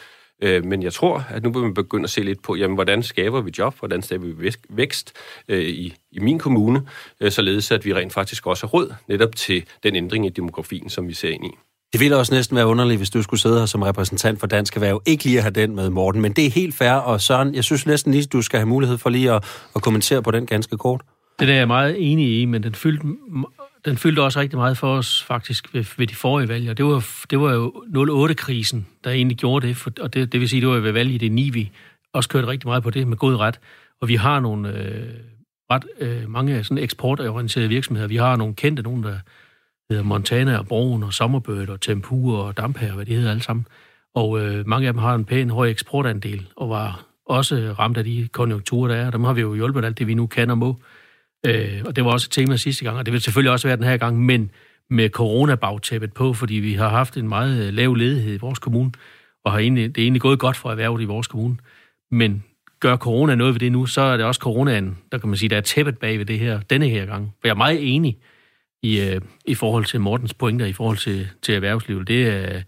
[0.41, 3.03] Øh, men jeg tror, at nu vil man begynde at se lidt på, jamen, hvordan
[3.03, 5.13] skaber vi job, hvordan skaber vi vækst
[5.47, 6.87] øh, i, i min kommune,
[7.19, 10.89] øh, således at vi rent faktisk også har råd netop til den ændring i demografien,
[10.89, 11.51] som vi ser ind i.
[11.93, 14.75] Det ville også næsten være underligt, hvis du skulle sidde her som repræsentant for Dansk
[14.75, 15.01] Erhverv.
[15.05, 16.91] Ikke lige at have den med, Morten, men det er helt fair.
[16.91, 19.43] Og Søren, jeg synes næsten lige, du skal have mulighed for lige at,
[19.75, 21.01] at kommentere på den ganske kort.
[21.39, 23.07] Det der er jeg meget enig i, men den fyldte,
[23.85, 26.85] den fyldte også rigtig meget for os faktisk ved, ved de forrige valg, og det
[26.85, 30.61] var, det var jo 08-krisen, der egentlig gjorde det, for, og det, det vil sige,
[30.61, 31.71] det var ved valget i det 9, vi
[32.13, 33.59] også kørte rigtig meget på det med god ret,
[34.01, 35.09] og vi har nogle øh,
[35.71, 38.07] ret øh, mange sådan eksportorienterede virksomheder.
[38.07, 39.17] Vi har nogle kendte, nogle der
[39.89, 43.67] hedder Montana og Broen og Sommerbird og Tempur og Damphær, hvad de hedder alle sammen.
[44.15, 48.03] Og øh, mange af dem har en pæn høj eksportandel og var også ramt af
[48.03, 49.11] de konjunkturer, der er.
[49.11, 50.81] Dem har vi jo hjulpet alt det, vi nu kan og må.
[51.45, 53.77] Øh, og det var også et tema sidste gang, og det vil selvfølgelig også være
[53.77, 54.51] den her gang, men
[54.89, 58.91] med coronabagtæppet på, fordi vi har haft en meget øh, lav ledighed i vores kommune,
[59.45, 61.57] og har egentlig, det er egentlig gået godt for erhvervet i vores kommune.
[62.11, 62.43] Men
[62.79, 65.49] gør corona noget ved det nu, så er det også coronaen, der kan man sige,
[65.49, 67.33] der er tæppet bag ved det her, denne her gang.
[67.41, 68.17] For jeg er meget enig
[68.83, 72.07] i, øh, i forhold til Mortens pointer, i forhold til, til erhvervslivet.
[72.07, 72.61] Det er,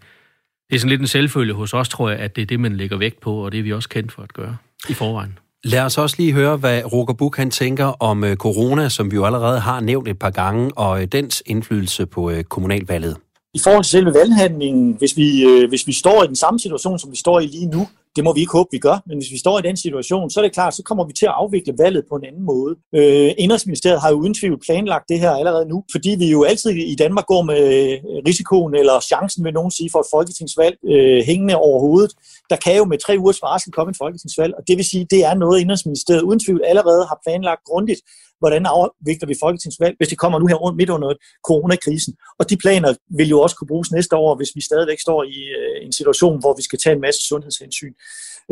[0.70, 2.76] det er sådan lidt en selvfølge hos os, tror jeg, at det er det, man
[2.76, 4.56] lægger vægt på, og det er vi også kendt for at gøre
[4.88, 5.38] i forvejen.
[5.64, 9.16] Lad os også lige høre, hvad Roger Buk han tænker om øh, corona, som vi
[9.16, 13.16] jo allerede har nævnt et par gange, og øh, dens indflydelse på øh, kommunalvalget.
[13.54, 17.10] I forhold til selve valghandlingen, hvis vi, hvis vi står i den samme situation, som
[17.10, 19.38] vi står i lige nu, det må vi ikke håbe, vi gør, men hvis vi
[19.38, 22.04] står i den situation, så er det klart, så kommer vi til at afvikle valget
[22.08, 22.74] på en anden måde.
[22.94, 26.70] Øh, Indrigsministeriet har jo uden tvivl planlagt det her allerede nu, fordi vi jo altid
[26.70, 27.98] i Danmark går med øh,
[28.28, 32.12] risikoen eller chancen, vil nogen sige, for et folketingsvalg øh, hængende over hovedet.
[32.50, 35.24] Der kan jo med tre ugers varsel komme et folketingsvalg, og det vil sige, det
[35.24, 38.00] er noget, Indrigsministeriet uden tvivl allerede har planlagt grundigt,
[38.38, 41.14] hvordan afvikler vi folketingsvalg, hvis det kommer nu her rundt midt under
[41.48, 42.14] coronakrisen.
[42.38, 45.38] Og de planer vil jo også kunne bruges næste år, hvis vi stadigvæk står i
[45.58, 47.92] øh, en situation, hvor vi skal tage en masse sundhedshensyn.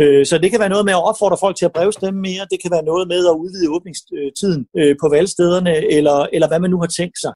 [0.00, 2.58] Øh, så det kan være noget med at opfordre folk til at brevstemme mere, det
[2.62, 6.80] kan være noget med at udvide åbningstiden øh, på valgstederne, eller, eller hvad man nu
[6.80, 7.32] har tænkt sig.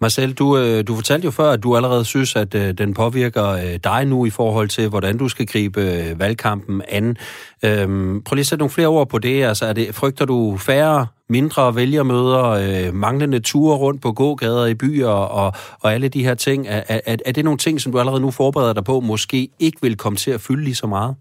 [0.00, 3.46] Marcel, du, øh, du fortalte jo før, at du allerede synes, at øh, den påvirker
[3.48, 7.16] øh, dig nu i forhold til, hvordan du skal gribe valgkampen an.
[7.64, 9.44] Øhm, prøv lige at sætte nogle flere ord på det.
[9.44, 15.08] Altså, er det, frygter du færre, mindre vælgermøder, manglende ture rundt på gågader i byer
[15.08, 16.66] og, og alle de her ting?
[16.68, 19.78] Er, er, er det nogle ting, som du allerede nu forbereder dig på, måske ikke
[19.82, 21.14] vil komme til at fylde lige så meget?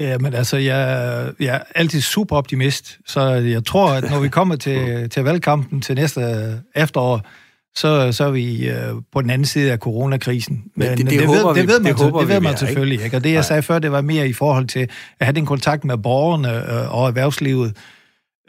[0.00, 4.28] Ja, men altså, jeg, jeg er altid super optimist, så jeg tror, at når vi
[4.28, 4.80] kommer til,
[5.12, 7.20] til valgkampen til næste efterår,
[7.74, 10.64] så, så er vi øh, på den anden side af coronakrisen.
[10.76, 12.52] Men, det, det, det, håber ved, vi, det ved man, det, håber det ved man
[12.52, 13.04] vi, selvfølgelig ikke.
[13.04, 13.16] ikke.
[13.16, 13.42] Og det, jeg Nej.
[13.42, 14.88] sagde før, det var mere i forhold til
[15.20, 17.76] at have den kontakt med borgerne øh, og erhvervslivet,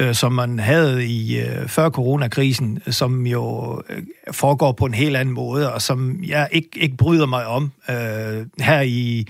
[0.01, 5.17] øh, som man havde i øh, før coronakrisen, som jo øh, foregår på en helt
[5.17, 9.27] anden måde, og som jeg ikke, ikke bryder mig om øh, her i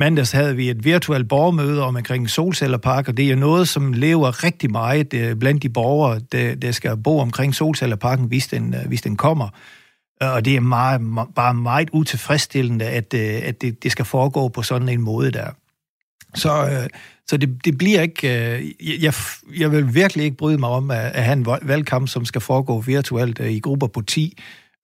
[0.00, 4.44] mandags havde vi et virtuelt borgermøde om omkring solcellerpark, og det er noget, som lever
[4.44, 8.86] rigtig meget øh, blandt de borgere, der, der skal bo omkring solcellerparken, hvis den, øh,
[8.86, 9.48] hvis den kommer.
[10.22, 11.00] Øh, og det er meget,
[11.34, 15.50] bare meget utilfredsstillende, at, øh, at det, det skal foregå på sådan en måde der.
[16.34, 16.88] Så, øh,
[17.26, 18.56] så det, det bliver ikke...
[18.58, 18.64] Øh,
[19.02, 19.14] jeg,
[19.58, 22.80] jeg vil virkelig ikke bryde mig om at, at have en valgkamp, som skal foregå
[22.80, 24.38] virtuelt i grupper på 10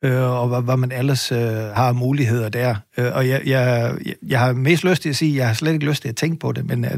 [0.04, 1.38] øh, og hvad, hvad man ellers øh,
[1.74, 2.74] har muligheder der.
[2.98, 3.94] Øh, og jeg, jeg,
[4.26, 6.16] jeg har mest lyst til at sige, at jeg har slet ikke lyst til at
[6.16, 6.90] tænke på det, men øh,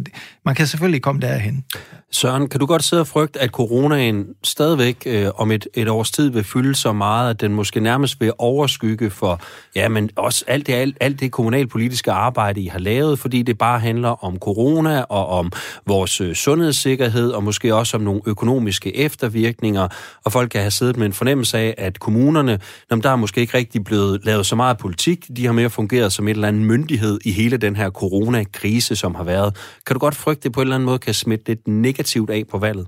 [0.44, 1.64] man kan selvfølgelig komme derhen.
[2.12, 6.10] Søren, kan du godt sidde og frygte, at coronaen stadigvæk øh, om et, et års
[6.10, 9.40] tid vil fylde så meget, at den måske nærmest vil overskygge for,
[9.74, 13.58] ja, men også alt det, alt, alt det kommunalpolitiske arbejde, I har lavet, fordi det
[13.58, 15.52] bare handler om corona og om
[15.86, 19.88] vores øh, sundhedssikkerhed, og måske også om nogle økonomiske eftervirkninger,
[20.24, 22.58] og folk kan have siddet med en fornemmelse af, at kommunerne,
[22.96, 26.12] jamen, der er måske ikke rigtig blevet lavet så meget politik, de har mere fungeret
[26.12, 29.56] som et eller andet myndighed i hele den her coronakrise, som har været.
[29.86, 32.46] Kan du godt frygte, det på en eller anden måde kan smitte lidt negativt af
[32.50, 32.86] på valget?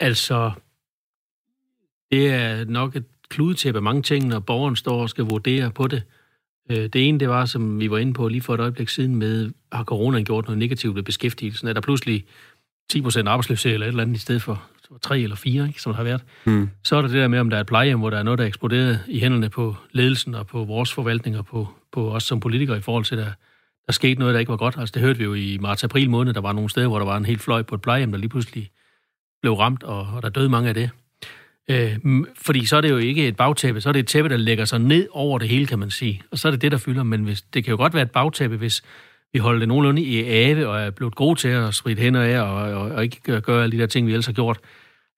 [0.00, 0.50] Altså,
[2.10, 5.86] det er nok et kludetæppe af mange ting, når borgeren står og skal vurdere på
[5.86, 6.02] det.
[6.70, 9.16] Øh, det ene, det var, som vi var inde på lige for et øjeblik siden
[9.16, 11.68] med, har coronaen gjort noget negativt ved beskæftigelsen?
[11.68, 12.24] Er der pludselig
[12.92, 14.68] 10% arbejdsløshed eller et eller andet i stedet for
[15.02, 16.22] tre eller fire, ikke, som der har været.
[16.44, 16.70] Mm.
[16.84, 18.38] Så er der det der med, om der er et plejehjem, hvor der er noget,
[18.38, 22.40] der er eksploderet i hænderne på ledelsen og på vores forvaltninger, på, på os som
[22.40, 23.30] politikere i forhold til, der,
[23.86, 24.76] der skete noget, der ikke var godt.
[24.78, 27.16] Altså det hørte vi jo i marts-april måned, der var nogle steder, hvor der var
[27.16, 28.70] en helt fløj på et plejehjem, der lige pludselig
[29.42, 30.90] blev ramt, og, og der døde mange af det.
[31.70, 31.98] Øh,
[32.42, 34.64] fordi så er det jo ikke et bagtæppe, så er det et tæppe, der lægger
[34.64, 36.22] sig ned over det hele, kan man sige.
[36.30, 37.02] Og så er det det, der fylder.
[37.02, 38.82] Men hvis, det kan jo godt være et bagtæppe, hvis
[39.32, 42.40] vi holder det nogenlunde i ave, og er blevet gode til at spritte hænder af,
[42.40, 44.58] og, og, og ikke gøre alle de der ting, vi ellers har gjort.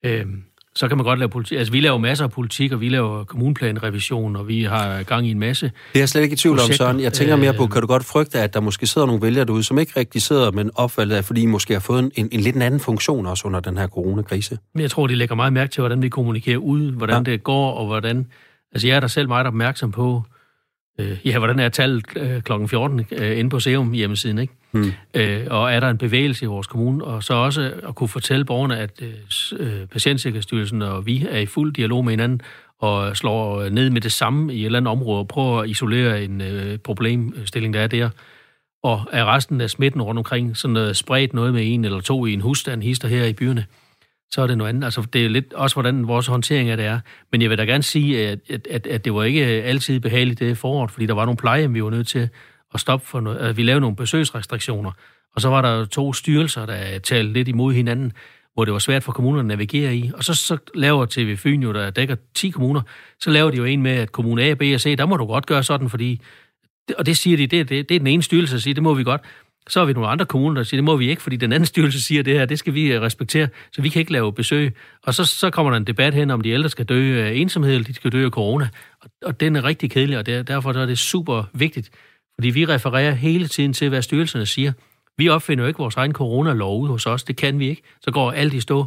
[0.05, 0.27] Øh,
[0.75, 1.59] så kan man godt lave politik.
[1.59, 5.31] Altså, vi laver masser af politik, og vi laver kommunplanrevision, og vi har gang i
[5.31, 7.01] en masse Det er jeg slet ikke i tvivl om, Søren.
[7.01, 9.63] Jeg tænker mere på, kan du godt frygte, at der måske sidder nogle vælgere derude,
[9.63, 12.41] som ikke rigtig sidder, men opfaldet af, fordi I måske har fået en, en, en
[12.41, 14.59] lidt anden funktion også under den her coronakrise?
[14.75, 17.33] Men jeg tror, de lægger meget mærke til, hvordan vi kommunikerer ud, hvordan ja.
[17.33, 18.27] det går, og hvordan...
[18.73, 20.40] Altså, jeg er da selv meget opmærksom på, øh,
[21.25, 22.53] ja, hvordan er tallet øh, kl.
[22.67, 24.55] 14 øh, inde på Serum hjemmesiden, ikke?
[24.71, 24.93] Hmm.
[25.15, 28.45] Øh, og er der en bevægelse i vores kommune, og så også at kunne fortælle
[28.45, 29.03] borgerne, at
[29.59, 32.41] øh, Patientsikkerhedsstyrelsen og vi er i fuld dialog med hinanden,
[32.79, 36.25] og slår ned med det samme i et eller andet område, og prøver at isolere
[36.25, 38.11] en øh, problemstilling, der er der.
[38.83, 42.27] Og er resten af smitten rundt omkring sådan noget, spredt noget med en eller to
[42.27, 43.67] i en husstand, hister her i byerne,
[44.31, 44.85] så er det noget andet.
[44.85, 47.01] Altså, det er lidt også, hvordan vores håndtering af det er.
[47.33, 50.59] Men jeg vil da gerne sige, at, at, at det var ikke altid behageligt det
[50.59, 52.29] foråret, fordi der var nogle plejehjem, vi var nødt til
[52.75, 53.39] at stoppe for noget.
[53.39, 54.93] Altså, vi lavede nogle besøgsrestriktioner,
[55.35, 58.13] og så var der to styrelser, der talte lidt imod hinanden,
[58.55, 60.11] hvor det var svært for kommunerne at navigere i.
[60.15, 62.81] Og så, så laver TV Fyn jo, der dækker 10 kommuner,
[63.21, 65.27] så laver de jo en med, at kommune A, B og C, der må du
[65.27, 66.21] godt gøre sådan, fordi...
[66.99, 68.95] Og det siger de, det, det, det er den ene styrelse, der siger, det må
[68.95, 69.21] vi godt.
[69.71, 71.67] Så har vi nogle andre kommuner, der siger, det må vi ikke, fordi den anden
[71.67, 74.77] styrelse siger det her, det skal vi øh, respektere, så vi kan ikke lave besøg.
[75.03, 77.75] Og så, så kommer der en debat hen, om de ældre skal dø af ensomhed,
[77.75, 78.69] eller de skal dø af corona.
[79.01, 81.91] Og, og den er rigtig kedelig, og der, derfor er det super vigtigt,
[82.35, 84.73] fordi vi refererer hele tiden til, hvad styrelserne siger.
[85.19, 87.83] Vi opfinder jo ikke vores egen coronalov hos os, det kan vi ikke.
[88.01, 88.87] Så går alt i stå.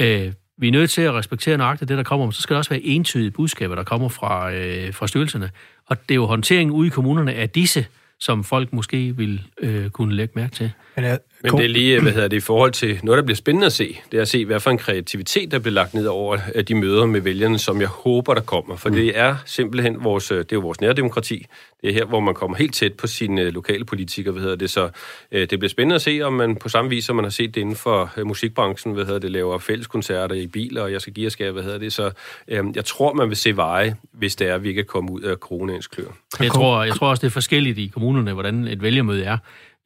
[0.00, 2.58] Øh, vi er nødt til at respektere nøjagtigt det, der kommer, men så skal der
[2.58, 5.50] også være entydige budskaber, der kommer fra, øh, fra styrelserne.
[5.86, 7.86] Og det er jo håndteringen ude i kommunerne af disse
[8.20, 10.70] som folk måske vil øh, kunne lægge mærke til.
[10.96, 13.36] Men, jeg, men det er lige, hvad hedder det, i forhold til noget, der bliver
[13.36, 16.06] spændende at se, det er at se, hvad for en kreativitet, der bliver lagt ned
[16.06, 16.36] over
[16.68, 18.76] de møder med vælgerne, som jeg håber, der kommer.
[18.76, 18.94] For mm.
[18.94, 21.46] det er simpelthen vores, det er jo vores nærdemokrati.
[21.82, 24.70] Det er her, hvor man kommer helt tæt på sine lokale politikere, hvad hedder det.
[24.70, 24.90] Så
[25.32, 27.54] øh, det bliver spændende at se, om man på samme vis, som man har set
[27.54, 31.12] det inden for øh, musikbranchen, hvad hedder det, laver fælleskoncerter i biler, og jeg skal
[31.12, 31.92] give og skal, hvad hedder det.
[31.92, 32.10] Så
[32.48, 35.20] øh, jeg tror, man vil se veje, hvis det er, at vi kan komme ud
[35.20, 36.04] af coronaens klør.
[36.40, 39.38] Jeg tror, jeg tror også, det er forskelligt i kommunerne, hvordan et vælgermøde er.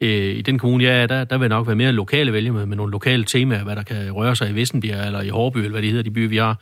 [0.03, 2.91] Øh, I den kommune, ja, der, der vil nok være mere lokale vælgermøder med nogle
[2.91, 5.91] lokale temaer, hvad der kan røre sig i Vestenbjerg eller i Hårby, eller hvad det
[5.91, 6.57] hedder, de byer, vi har,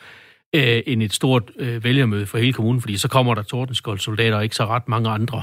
[0.54, 4.42] øh, end et stort øh, vælgermøde for hele kommunen, fordi så kommer der tordenskoldsoldater og
[4.42, 5.42] ikke så ret mange andre.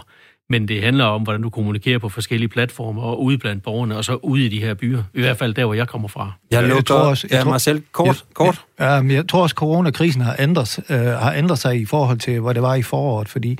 [0.49, 4.05] Men det handler om, hvordan du kommunikerer på forskellige platformer og ude blandt borgerne, og
[4.05, 5.03] så ude i de her byer.
[5.13, 6.31] I hvert fald der, hvor jeg kommer fra.
[6.51, 8.61] Jeg, jeg, jeg tror også, jeg ja, tror, Marcel, kort, jeg, kort.
[8.79, 12.39] Ja, jeg tror også, at coronakrisen har ændret, øh, har ændret sig i forhold til,
[12.39, 13.59] hvad det var i foråret, fordi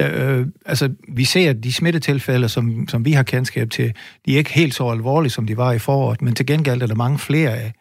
[0.00, 3.92] Øh, altså, vi ser, at de smittetilfælde, som, som vi har kendskab til,
[4.26, 6.86] de er ikke helt så alvorlige, som de var i foråret, men til gengæld er
[6.86, 7.72] der mange flere af.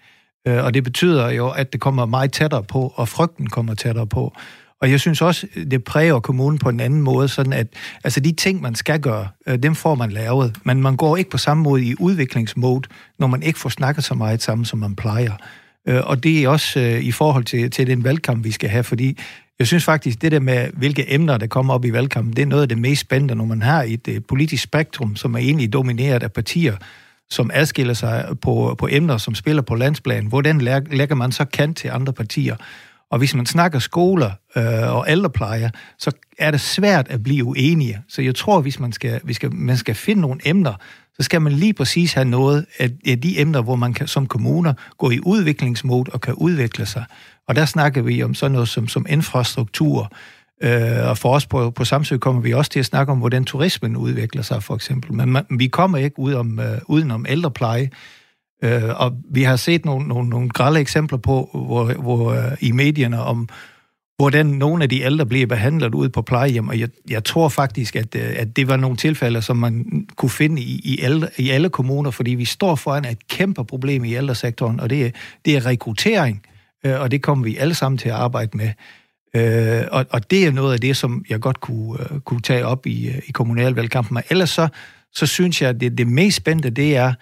[0.47, 4.08] Øh, og det betyder jo, at det kommer meget tættere på, og frygten kommer tættere
[4.08, 4.34] på.
[4.82, 7.67] Og jeg synes også, det præger kommunen på en anden måde, sådan at
[8.03, 10.56] altså de ting, man skal gøre, øh, dem får man lavet.
[10.63, 14.13] Men man går ikke på samme måde i udviklingsmode, når man ikke får snakket så
[14.13, 15.34] meget sammen, som man plejer.
[15.88, 18.84] Øh, og det er også øh, i forhold til, til den valgkamp, vi skal have,
[18.84, 19.17] fordi
[19.60, 22.46] jeg synes faktisk, det der med, hvilke emner, der kommer op i valgkampen, det er
[22.46, 25.74] noget af det mest spændende, når man har et uh, politisk spektrum, som er egentlig
[25.74, 26.76] domineret af partier,
[27.30, 30.26] som adskiller sig på, på emner, som spiller på landsplan.
[30.26, 32.56] Hvordan lægger man så kant til andre partier?
[33.10, 38.02] Og hvis man snakker skoler øh, og ældrepleje, så er det svært at blive uenige.
[38.08, 40.74] Så jeg tror, hvis man skal, vi skal, man skal finde nogle emner,
[41.19, 44.73] så skal man lige præcis have noget af de emner, hvor man kan, som kommuner
[44.97, 47.06] gå i udviklingsmode og kan udvikle sig.
[47.47, 50.12] Og der snakker vi om sådan noget som, som infrastruktur,
[50.63, 53.45] øh, og for os på, på Samsø kommer vi også til at snakke om, hvordan
[53.45, 55.13] turismen udvikler sig, for eksempel.
[55.13, 57.89] Men man, vi kommer ikke ud om, øh, udenom ældrepleje,
[58.63, 62.71] øh, og vi har set nogle, nogle, nogle grælde eksempler på, hvor, hvor øh, i
[62.71, 63.49] medierne om,
[64.17, 67.95] hvordan nogle af de ældre bliver behandlet ude på plejehjem, og jeg, jeg tror faktisk,
[67.95, 71.49] at, øh, at det var nogle tilfælde, som man kunne finde i, i, ældre, i
[71.49, 75.10] alle kommuner, fordi vi står foran et kæmpe problem i ældresektoren, og det er,
[75.45, 76.45] det er rekruttering,
[76.86, 78.71] øh, og det kommer vi alle sammen til at arbejde med.
[79.36, 82.65] Øh, og, og det er noget af det, som jeg godt kunne, øh, kunne tage
[82.65, 84.13] op i, øh, i kommunalvalgkampen.
[84.13, 84.67] Men ellers så,
[85.13, 87.13] så synes jeg, at det, det mest spændende, det er,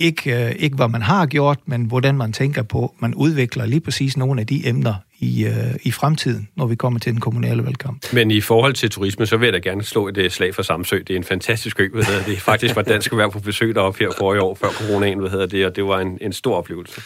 [0.00, 3.80] ikke, øh, ikke hvad man har gjort, men hvordan man tænker på, man udvikler lige
[3.80, 7.64] præcis nogle af de emner i, øh, i fremtiden, når vi kommer til den kommunale
[7.64, 8.12] valgkamp.
[8.12, 10.62] Men i forhold til turisme, så vil jeg da gerne slå et øh, slag for
[10.62, 10.98] Samsø.
[10.98, 12.40] Det er en fantastisk ø, hvad hedder det.
[12.40, 15.46] Faktisk var dansk være på besøg deroppe her forrige i år, før coronaen, hvad hedder
[15.46, 17.00] det, og det var en, en stor oplevelse.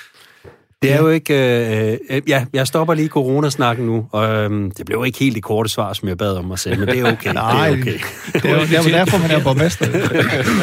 [0.85, 1.35] Det er jo ikke...
[1.93, 5.43] Øh, øh, ja, jeg stopper lige coronasnakken nu, og øh, det blev ikke helt det
[5.43, 7.33] korte svar, som jeg bad om at sige, men det er okay.
[7.35, 7.99] Nej, det er, okay.
[8.33, 9.87] det er, det er derfor, man er borgmester.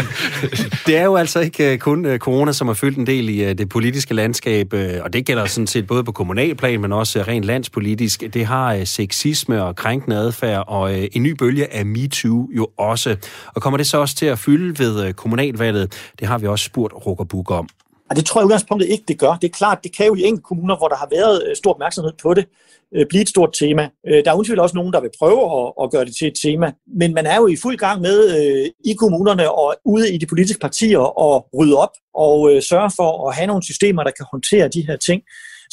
[0.88, 3.54] det er jo altså ikke øh, kun øh, corona, som har fyldt en del i
[3.54, 8.24] det politiske landskab, og det gælder sådan set både på kommunalplan, men også rent landspolitisk.
[8.34, 13.16] Det har sexisme og krænkende adfærd, og en ny bølge af MeToo jo også.
[13.48, 15.94] Og kommer det så også til at fylde ved kommunalvalget?
[16.20, 17.70] Det har vi også spurgt Rukkerbuk om.
[18.12, 19.34] Og det tror jeg udgangspunktet ikke, det gør.
[19.42, 21.74] Det er klart, det kan jo i enkelte kommuner, hvor der har været øh, stor
[21.74, 22.46] opmærksomhed på det,
[22.96, 23.90] øh, blive et stort tema.
[24.08, 26.38] Øh, der er uden også nogen, der vil prøve at, at gøre det til et
[26.44, 28.18] tema, men man er jo i fuld gang med
[28.86, 33.36] i kommunerne og ude i de politiske partier at rydde op og sørge for at
[33.36, 35.22] have nogle systemer, der kan håndtere de her ting.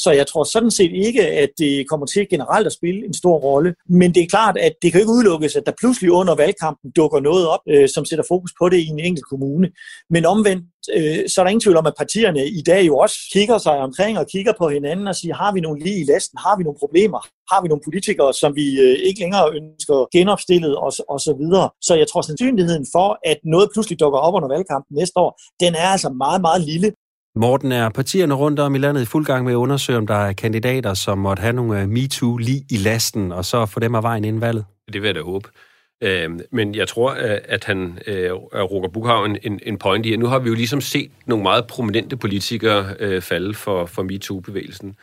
[0.03, 3.37] Så jeg tror sådan set ikke, at det kommer til generelt at spille en stor
[3.39, 3.75] rolle.
[3.89, 7.19] Men det er klart, at det kan ikke udelukkes, at der pludselig under valgkampen dukker
[7.19, 9.67] noget op, øh, som sætter fokus på det i en enkelt kommune.
[10.09, 13.17] Men omvendt, øh, så er der ingen tvivl om, at partierne i dag jo også
[13.33, 16.37] kigger sig omkring og kigger på hinanden og siger, har vi nogle lige i lasten?
[16.45, 17.19] Har vi nogle problemer?
[17.51, 21.69] Har vi nogle politikere, som vi øh, ikke længere ønsker genopstillet og, og så videre?
[21.87, 25.31] Så jeg tror, sandsynligheden for, at noget pludselig dukker op under valgkampen næste år,
[25.63, 26.89] den er altså meget, meget lille.
[27.39, 30.15] Morten, er partierne rundt om i landet i fuld gang med at undersøge, om der
[30.15, 33.95] er kandidater, som måtte have nogle øh, MeToo lige i lasten, og så få dem
[33.95, 34.65] af vejen inden valget?
[34.93, 35.49] Det vil jeg da håbe.
[36.01, 40.13] Øh, men jeg tror, øh, at han, øh, Roger Bukhav, en, en, en point i,
[40.13, 44.03] at nu har vi jo ligesom set nogle meget prominente politikere øh, falde for, for
[44.03, 44.95] MeToo-bevægelsen.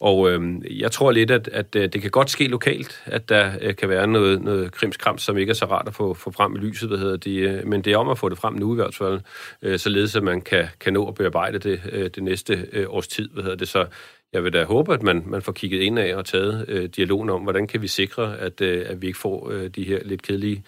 [0.00, 0.40] Og øh,
[0.80, 3.88] jeg tror lidt, at, at øh, det kan godt ske lokalt, at der øh, kan
[3.88, 6.88] være noget, noget krimskrams, som ikke er så rart at få, få frem i lyset,
[6.88, 7.38] hvad hedder det.
[7.38, 9.20] Øh, men det er om at få det frem nu i hvert fald,
[9.62, 13.08] øh, således at man kan, kan nå at bearbejde det øh, det næste øh, års
[13.08, 13.68] tid, hvad hedder det.
[13.68, 13.86] Så
[14.34, 17.30] jeg vil da håbe, at man, man får kigget ind af og taget øh, dialogen
[17.30, 20.22] om, hvordan kan vi sikre, at, øh, at vi ikke får øh, de her lidt
[20.22, 20.64] kedelige,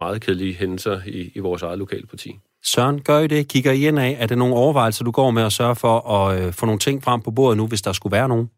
[0.00, 2.38] meget kedelige hændelser i, i vores eget lokale parti.
[2.64, 3.48] Søren, gør I det?
[3.48, 4.16] Kigger I ind af?
[4.20, 7.02] Er det nogle overvejelser, du går med at sørge for at øh, få nogle ting
[7.02, 8.50] frem på bordet nu, hvis der skulle være nogen?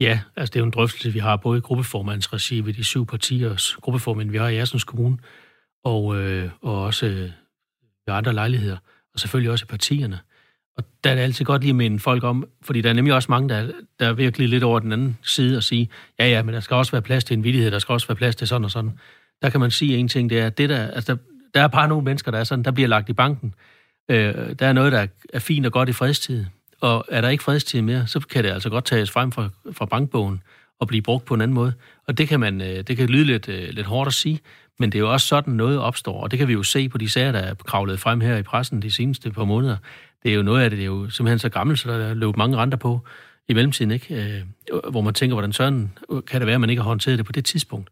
[0.00, 3.06] Ja, altså det er jo en drøftelse, vi har både i gruppeformandsregi ved de syv
[3.06, 5.18] partiers gruppeformænd, vi har i Assens Kommune,
[5.84, 7.30] og, øh, og også øh,
[8.06, 8.76] ved andre lejligheder,
[9.14, 10.18] og selvfølgelig også i partierne.
[10.78, 13.14] Og der er det altid godt lige at minde folk om, fordi der er nemlig
[13.14, 15.88] også mange, der, der er virkelig lidt over den anden side og sige,
[16.18, 18.16] ja ja, men der skal også være plads til en villighed, der skal også være
[18.16, 18.92] plads til sådan og sådan.
[19.42, 21.20] Der kan man sige en ting, det er, det der, altså der,
[21.54, 23.54] der er bare nogle mennesker, der er sådan, der bliver lagt i banken.
[24.10, 26.44] Øh, der er noget, der er fint og godt i fredstid,
[26.80, 29.86] og er der ikke fredstid mere, så kan det altså godt tages frem fra, fra
[29.86, 30.42] bankbogen
[30.80, 31.72] og blive brugt på en anden måde.
[32.06, 34.40] Og det kan, man, øh, det kan lyde lidt, øh, lidt hårdt at sige,
[34.78, 36.98] men det er jo også sådan, noget opstår, og det kan vi jo se på
[36.98, 39.76] de sager, der er kravlet frem her i pressen de seneste par måneder
[40.22, 42.14] det er jo noget af det, det er jo simpelthen så gammelt, så der er
[42.14, 43.00] løbet mange renter på
[43.48, 44.14] i mellemtiden, ikke?
[44.14, 47.26] Øh, hvor man tænker, hvordan søren kan det være, at man ikke har håndteret det
[47.26, 47.90] på det tidspunkt.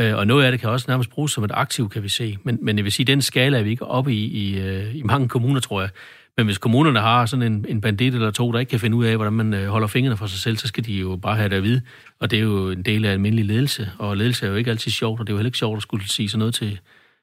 [0.00, 2.38] Øh, og noget af det kan også nærmest bruges som et aktiv, kan vi se.
[2.42, 5.02] Men, men jeg vil sige, den skala er vi ikke oppe i, i, øh, i
[5.02, 5.90] mange kommuner, tror jeg.
[6.36, 9.04] Men hvis kommunerne har sådan en, en bandit eller to, der ikke kan finde ud
[9.04, 11.48] af, hvordan man øh, holder fingrene for sig selv, så skal de jo bare have
[11.48, 11.82] det at vide.
[12.20, 14.90] Og det er jo en del af almindelig ledelse, og ledelse er jo ikke altid
[14.90, 16.80] sjovt, og det er jo heller ikke sjovt at skulle sige sådan noget til,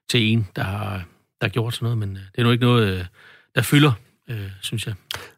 [0.09, 0.89] til en, der har,
[1.41, 1.97] der har gjort sådan noget.
[1.97, 3.07] Men øh, det er nu ikke noget,
[3.55, 3.91] der fylder
[4.29, 4.93] øh, synes jeg.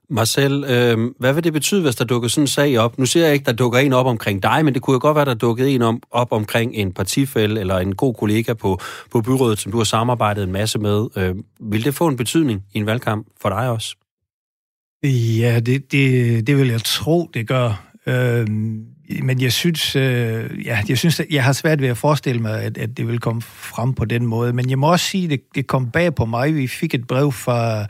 [0.09, 2.97] Marcel, øh, hvad vil det betyde, hvis der dukker sådan en sag op?
[2.97, 5.15] Nu ser jeg ikke, der dukker en op omkring dig, men det kunne jo godt
[5.15, 8.79] være, der dukkede en om, op omkring en partifælle eller en god kollega på,
[9.11, 11.07] på byrådet, som du har samarbejdet en masse med.
[11.17, 13.95] Øh, vil det få en betydning i en valgkamp for dig også?
[15.03, 17.83] Ja, det, det, det vil jeg tro, det gør.
[18.05, 18.47] Øh,
[19.23, 22.77] men jeg synes, øh, ja, jeg synes, jeg har svært ved at forestille mig, at,
[22.77, 24.53] at det vil komme frem på den måde.
[24.53, 26.55] Men jeg må også sige, at det, det kom bag på mig.
[26.55, 27.85] Vi fik et brev fra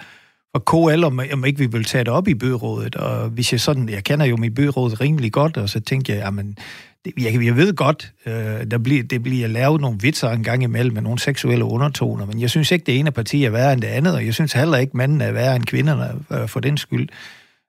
[0.53, 2.95] og KL, om, om ikke vi vil tage det op i byrådet.
[2.95, 6.19] Og hvis jeg sådan, jeg kender jo mit byråd rimelig godt, og så tænkte jeg,
[6.19, 6.57] jamen,
[7.05, 10.63] det, jeg, jeg ved godt, øh, der bliver, det bliver lavet nogle vitser en gang
[10.63, 13.81] imellem med nogle seksuelle undertoner, men jeg synes ikke, det ene parti er værre end
[13.81, 16.77] det andet, og jeg synes heller ikke, manden er værre end kvinderne øh, for den
[16.77, 17.09] skyld.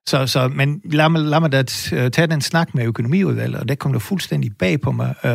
[0.07, 1.59] Så, så, men lad mig, lad mig da
[1.93, 5.31] øh, tage den snak med økonomiudvalget, og det kom der fuldstændig bag på mig, øh,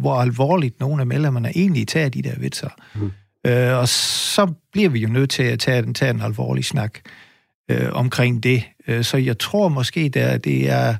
[0.00, 2.68] hvor alvorligt nogle af medlemmerne egentlig tager de der vitser.
[2.94, 3.10] Mm.
[3.46, 6.98] Øh, og så bliver vi jo nødt til at tage, tage en alvorlig snak
[7.70, 8.64] øh, omkring det.
[8.86, 10.94] Øh, så jeg tror måske, der, det er,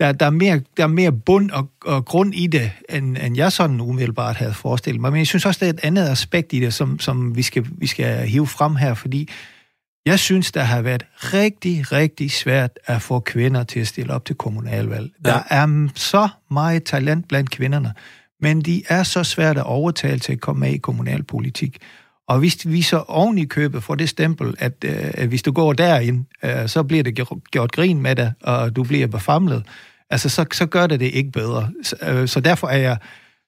[0.00, 3.36] der, der, er mere, der er mere bund og, og grund i det, end, end
[3.36, 5.12] jeg sådan umiddelbart havde forestillet mig.
[5.12, 7.66] Men jeg synes også, der er et andet aspekt i det, som, som vi, skal,
[7.78, 9.28] vi skal hive frem her, fordi
[10.06, 14.24] jeg synes, der har været rigtig, rigtig svært at få kvinder til at stille op
[14.24, 15.10] til kommunalvalg.
[15.24, 15.30] Ja.
[15.30, 17.92] Der er så meget talent blandt kvinderne
[18.40, 21.78] men de er så svært at overtale til at komme med i kommunalpolitik.
[22.28, 25.52] Og hvis vi så oven i købet får det stempel, at, øh, at hvis du
[25.52, 29.66] går derind, øh, så bliver det gjort grin med dig, og du bliver befamlet,
[30.10, 31.70] altså så, så gør det det ikke bedre.
[31.82, 32.96] Så, øh, så derfor er jeg,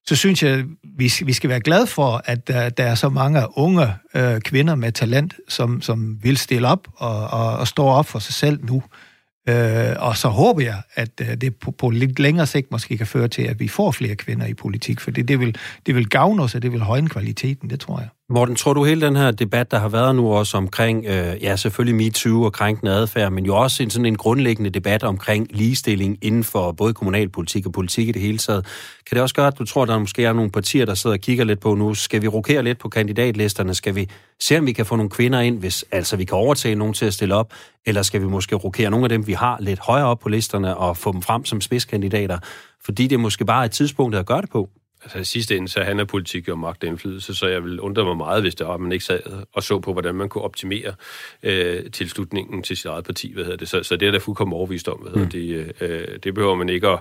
[0.06, 0.64] så synes jeg,
[0.98, 4.74] vi, vi skal være glade for, at der, der er så mange unge øh, kvinder
[4.74, 8.64] med talent, som, som vil stille op og, og, og stå op for sig selv
[8.64, 8.76] nu.
[8.76, 9.07] Øh,
[9.48, 13.06] Øh, og så håber jeg, at øh, det på, på lidt længere sigt måske kan
[13.06, 15.56] føre til, at vi får flere kvinder i politik, for det, det, vil,
[15.86, 18.08] det vil gavne os, og det vil højne kvaliteten, det tror jeg.
[18.30, 21.56] Morten, tror du hele den her debat, der har været nu også omkring, øh, ja
[21.56, 26.18] selvfølgelig MeToo og krænkende adfærd, men jo også en sådan en grundlæggende debat omkring ligestilling
[26.22, 28.66] inden for både kommunalpolitik og politik i det hele taget.
[29.06, 31.16] Kan det også gøre, at du tror, at der måske er nogle partier, der sidder
[31.16, 33.74] og kigger lidt på nu, skal vi rokere lidt på kandidatlisterne?
[33.74, 34.08] Skal vi
[34.40, 37.06] se, om vi kan få nogle kvinder ind, hvis altså vi kan overtage nogen til
[37.06, 37.52] at stille op?
[37.86, 40.76] Eller skal vi måske rokere nogle af dem, vi har lidt højere op på listerne
[40.76, 42.38] og få dem frem som spidskandidater?
[42.84, 44.68] Fordi det er måske bare et tidspunkt at gøre det på
[45.02, 47.80] altså i sidste ende, så handler politik jo om magt og indflydelse, så jeg vil
[47.80, 49.20] undre mig meget, hvis det var, at man ikke sad
[49.52, 50.94] og så på, hvordan man kunne optimere
[51.42, 53.68] øh, tilslutningen til sit eget parti, hvad hedder det.
[53.68, 55.30] Så, så det er der fuldkommen overvist om, hvad hedder mm.
[55.30, 55.72] det.
[55.80, 56.98] Øh, det behøver man ikke at,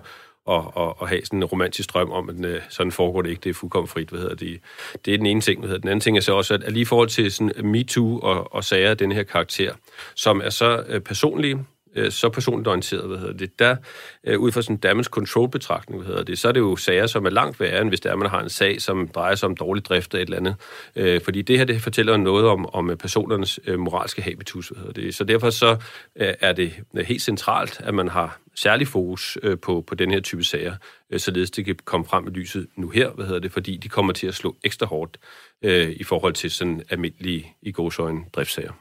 [0.50, 3.42] at, at, at have sådan en romantisk drøm om, at øh, sådan foregår det ikke,
[3.44, 4.60] det er fuldkommen frit, hvad hedder det.
[5.06, 6.82] Det er den ene ting, hvad hedder Den anden ting er så også, at lige
[6.82, 9.74] i forhold til sådan MeToo og, og sager af den her karakter,
[10.16, 11.66] som er så øh, personlige,
[11.98, 13.76] øh, så personligt orienteret, hvad hedder det, der
[14.24, 16.76] øh, ud fra sådan en damage control betragtning, hvad hedder det, så er det jo
[16.76, 19.36] sager, som er langt værre, end hvis det er, man har en sag, som drejer
[19.36, 20.56] sig om dårlig drift af et eller andet.
[20.96, 24.78] Øh, fordi det her, det fortæller noget om, om øh, personernes øh, moralske habitus, hvad
[24.78, 25.16] hedder det.
[25.16, 25.72] Så derfor så
[26.16, 30.12] øh, er det øh, helt centralt, at man har særlig fokus øh, på, på den
[30.12, 30.76] her type sager,
[31.10, 33.90] øh, således det kan komme frem i lyset nu her, hvad hedder det, fordi de
[33.90, 35.18] kommer til at slå ekstra hårdt
[35.62, 38.72] øh, i forhold til sådan almindelige i gåsøjne driftssager.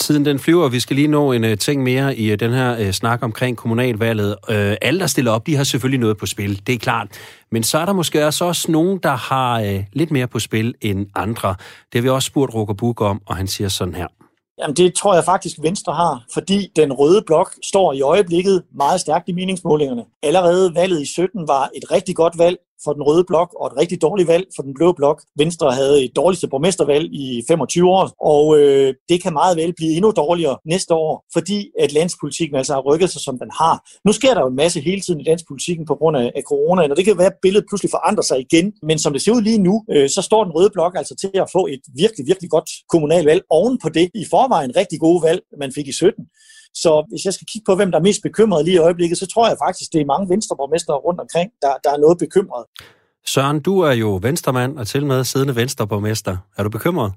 [0.00, 2.86] Tiden den flyver, vi skal lige nå en uh, ting mere i uh, den her
[2.86, 4.36] uh, snak omkring kommunalvalget.
[4.48, 7.08] Uh, alle, der stiller op, de har selvfølgelig noget på spil, det er klart.
[7.52, 10.74] Men så er der måske også, også nogen, der har uh, lidt mere på spil
[10.80, 11.48] end andre.
[11.92, 14.06] Det har vi også spurgt Roger Buk om, og han siger sådan her.
[14.60, 19.00] Jamen det tror jeg faktisk Venstre har, fordi den røde blok står i øjeblikket meget
[19.00, 20.02] stærkt i meningsmålingerne.
[20.22, 23.76] Allerede valget i 17 var et rigtig godt valg for den røde blok og et
[23.80, 25.22] rigtig dårligt valg for den blå blok.
[25.38, 29.92] Venstre havde et dårligste borgmestervalg i 25 år, og øh, det kan meget vel blive
[29.96, 33.74] endnu dårligere næste år, fordi at landspolitikken altså har rykket sig, som den har.
[34.04, 36.82] Nu sker der jo en masse hele tiden i landspolitikken på grund af, af corona,
[36.90, 38.72] og det kan være, at billedet pludselig forandrer sig igen.
[38.82, 41.30] Men som det ser ud lige nu, øh, så står den røde blok altså til
[41.34, 45.40] at få et virkelig, virkelig godt kommunalvalg oven på det i forvejen rigtig gode valg,
[45.60, 46.24] man fik i 17.
[46.74, 49.26] Så hvis jeg skal kigge på, hvem der er mest bekymret lige i øjeblikket, så
[49.26, 52.64] tror jeg faktisk, det er mange venstreborgmestre rundt omkring, der, der er noget bekymret.
[53.26, 56.36] Søren, du er jo venstremand og til med siddende venstreborgmester.
[56.56, 57.12] Er du bekymret?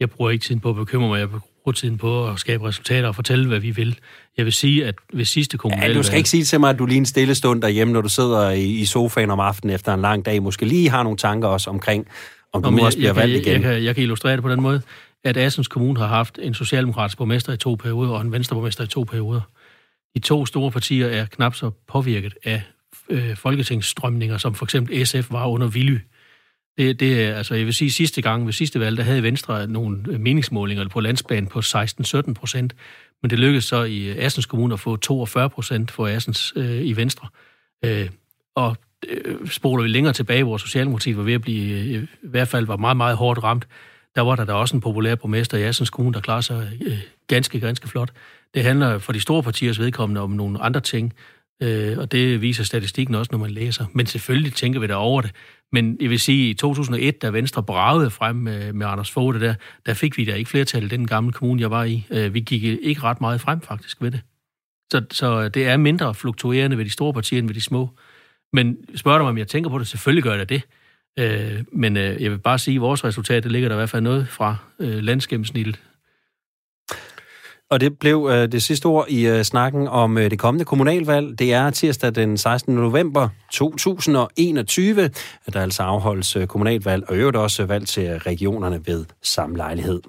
[0.00, 1.18] Jeg bruger ikke tiden på at bekymre mig.
[1.20, 3.98] Jeg bruger tiden på at skabe resultater og fortælle, hvad vi vil.
[4.36, 5.92] Jeg vil sige, at ved sidste kommunalvalg...
[5.92, 8.00] Ja, du skal ikke sige til mig, at du lige en stille stund derhjemme, når
[8.00, 11.18] du sidder i, i sofaen om aftenen efter en lang dag, måske lige har nogle
[11.18, 12.06] tanker også omkring,
[12.52, 13.46] om du Nå, nu også bliver valgt igen.
[13.46, 14.82] Jeg, jeg, kan, jeg kan illustrere det på den måde
[15.24, 18.86] at Assens Kommune har haft en socialdemokratisk borgmester i to perioder og en venstreborgmester i
[18.86, 19.40] to perioder.
[20.14, 22.62] De to store partier er knap så påvirket af
[23.08, 25.98] øh, folketingsstrømninger, som for eksempel SF var under Villy.
[26.78, 29.66] Det, det er, altså, jeg vil sige, sidste gang ved sidste valg, der havde Venstre
[29.66, 32.74] nogle øh, meningsmålinger på landsbanen på 16-17 procent,
[33.22, 36.86] men det lykkedes så i øh, Assens Kommune at få 42 procent for Assens øh,
[36.86, 37.28] i Venstre.
[37.84, 38.08] Øh,
[38.54, 38.76] og
[39.08, 42.66] øh, spoler vi længere tilbage, hvor Socialdemokratiet var ved at blive, øh, i hvert fald
[42.66, 43.66] var meget, meget hårdt ramt,
[44.16, 46.98] der var der da også en populær borgmester i Assens Kommune, der klarer sig øh,
[47.26, 48.12] ganske, ganske flot.
[48.54, 51.14] Det handler for de store partiers vedkommende om nogle andre ting,
[51.62, 53.86] øh, og det viser statistikken også, når man læser.
[53.92, 55.32] Men selvfølgelig tænker vi da over det.
[55.72, 59.54] Men jeg vil sige, i 2001, da Venstre bragede frem med, med Anders Fogh, der,
[59.86, 62.06] der fik vi da ikke flertal i den gamle kommune, jeg var i.
[62.10, 64.20] Øh, vi gik ikke ret meget frem faktisk ved det.
[64.92, 67.90] Så, så det er mindre fluktuerende ved de store partier end ved de små.
[68.52, 70.62] Men spørger du mig, om jeg tænker på det, selvfølgelig gør jeg det.
[71.18, 73.90] Øh, men øh, jeg vil bare sige, at vores resultat, det ligger der i hvert
[73.90, 75.80] fald noget fra øh, landsgennemsnittet.
[77.70, 81.38] Og det blev øh, det sidste ord i øh, snakken om øh, det kommende kommunalvalg.
[81.38, 82.74] Det er tirsdag den 16.
[82.74, 85.10] november 2021,
[85.46, 90.00] at der altså afholdes øh, kommunalvalg, og øvrigt også valg til regionerne ved samme lejlighed.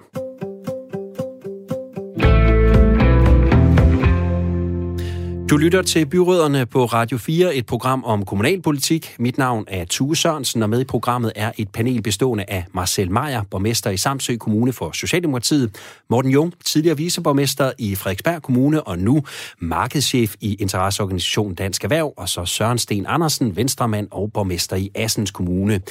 [5.49, 9.15] Du lytter til Byråderne på Radio 4, et program om kommunalpolitik.
[9.19, 13.11] Mit navn er Tue Sørensen, og med i programmet er et panel bestående af Marcel
[13.11, 15.75] Meier, borgmester i Samsø Kommune for Socialdemokratiet,
[16.09, 19.23] Morten Jung, tidligere viceborgmester i Frederiksberg Kommune og nu
[19.59, 25.31] markedschef i interesseorganisationen Dansk Erhverv, og så Søren Sten Andersen, venstremand og borgmester i Assens
[25.31, 25.81] Kommune.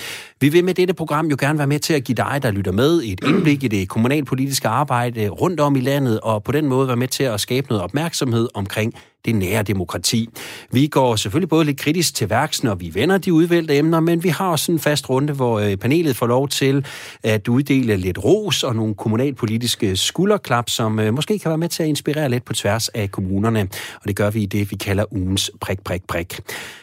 [0.40, 2.72] Vi vil med dette program jo gerne være med til at give dig, der lytter
[2.72, 6.88] med, et indblik i det kommunalpolitiske arbejde rundt om i landet, og på den måde
[6.88, 8.94] være med til at skabe noget opmærksomhed omkring
[9.24, 10.28] det nære demokrati.
[10.72, 14.24] Vi går selvfølgelig både lidt kritisk til værks, når vi vender de udvalgte emner, men
[14.24, 16.86] vi har også en fast runde, hvor øh, panelet får lov til
[17.22, 21.82] at uddele lidt ros og nogle kommunalpolitiske skulderklap, som øh, måske kan være med til
[21.82, 23.68] at inspirere lidt på tværs af kommunerne.
[23.94, 26.40] Og det gør vi i det, vi kalder ugens prik, prik, prik.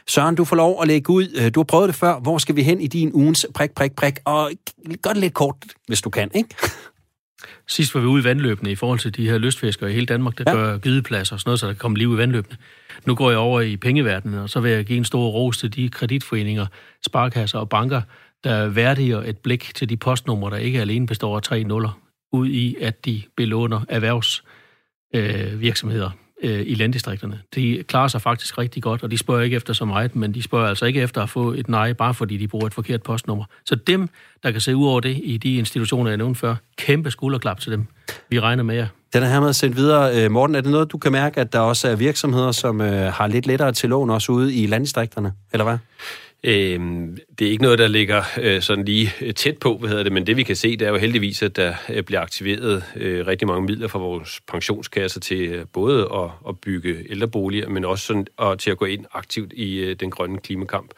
[0.08, 1.28] Søren, du får lov at lægge ud.
[1.36, 2.20] Øh, du har prøvet det før.
[2.20, 4.20] Hvor skal vi hen i din ugens prik, prik, prik?
[4.26, 4.52] Og
[5.02, 5.56] gør det lidt kort,
[5.88, 6.50] hvis du kan, ikke?
[7.68, 10.38] Sidst var vi ude i vandløbene i forhold til de her lystfiskere i hele Danmark,
[10.38, 10.54] der ja.
[10.58, 12.58] gør gydepladser og sådan noget, så der kan komme liv i vandløbene.
[13.06, 15.76] Nu går jeg over i pengeverdenen, og så vil jeg give en stor ros til
[15.76, 16.66] de kreditforeninger,
[17.06, 18.02] sparkasser og banker,
[18.44, 22.00] der værdiger et blik til de postnumre, der ikke alene består af tre nuller,
[22.32, 26.10] ud i, at de belåner erhvervsvirksomheder.
[26.10, 27.40] Øh, øh, i landdistrikterne.
[27.56, 30.44] De klarer sig faktisk rigtig godt, og de spørger ikke efter så meget, men de
[30.44, 33.46] spørger altså ikke efter at få et nej, bare fordi de bruger et forkert postnummer.
[33.66, 34.10] Så dem,
[34.44, 37.72] der kan se ud over det i de institutioner, jeg nævnte før, kæmpe skulderklap til
[37.72, 37.86] dem.
[38.30, 38.88] Vi regner med jer.
[39.14, 40.24] Den er hermed sendt videre.
[40.24, 43.14] Øh, Morten, er det noget, du kan mærke, at der også er virksomheder, som øh,
[43.14, 45.78] har lidt lettere til lån også ude i landdistrikterne, eller hvad?
[46.44, 46.80] Øh,
[47.40, 50.12] det er ikke noget, der ligger øh, sådan lige øh, tæt på, hvad hedder det,
[50.12, 53.28] men det vi kan se, det er jo heldigvis, at der øh, bliver aktiveret øh,
[53.28, 58.06] rigtig mange midler fra vores pensionskasser til øh, både at, at bygge ældreboliger, men også
[58.06, 60.92] sådan, og til at gå ind aktivt i øh, den grønne klimakamp.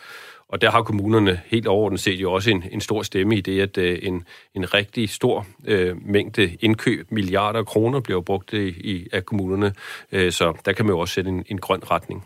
[0.47, 3.61] Og der har kommunerne helt overordnet set jo også en, en stor stemme i det,
[3.61, 4.25] at øh, en,
[4.55, 9.73] en rigtig stor øh, mængde indkøb, milliarder af kroner, bliver brugt i, i, af kommunerne.
[10.11, 12.25] Øh, så der kan man jo også sætte en, en grøn retning.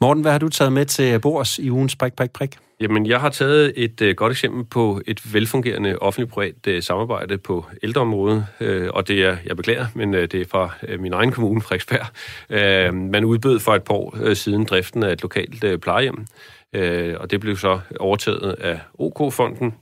[0.00, 2.56] Morten, hvad har du taget med til bords i ugens prik, prik, prik?
[2.80, 7.66] Jamen, jeg har taget et øh, godt eksempel på et velfungerende offentlig-privat øh, samarbejde på
[7.82, 11.32] ældreområdet, øh, og det er, jeg beklager, men øh, det er fra øh, min egen
[11.32, 12.06] kommune, Frederiksberg.
[12.50, 16.26] Øh, man udbød for et par år øh, siden driften af et lokalt øh, plejehjem,
[16.72, 19.74] øh, og det blev så overtaget af OK-fonden,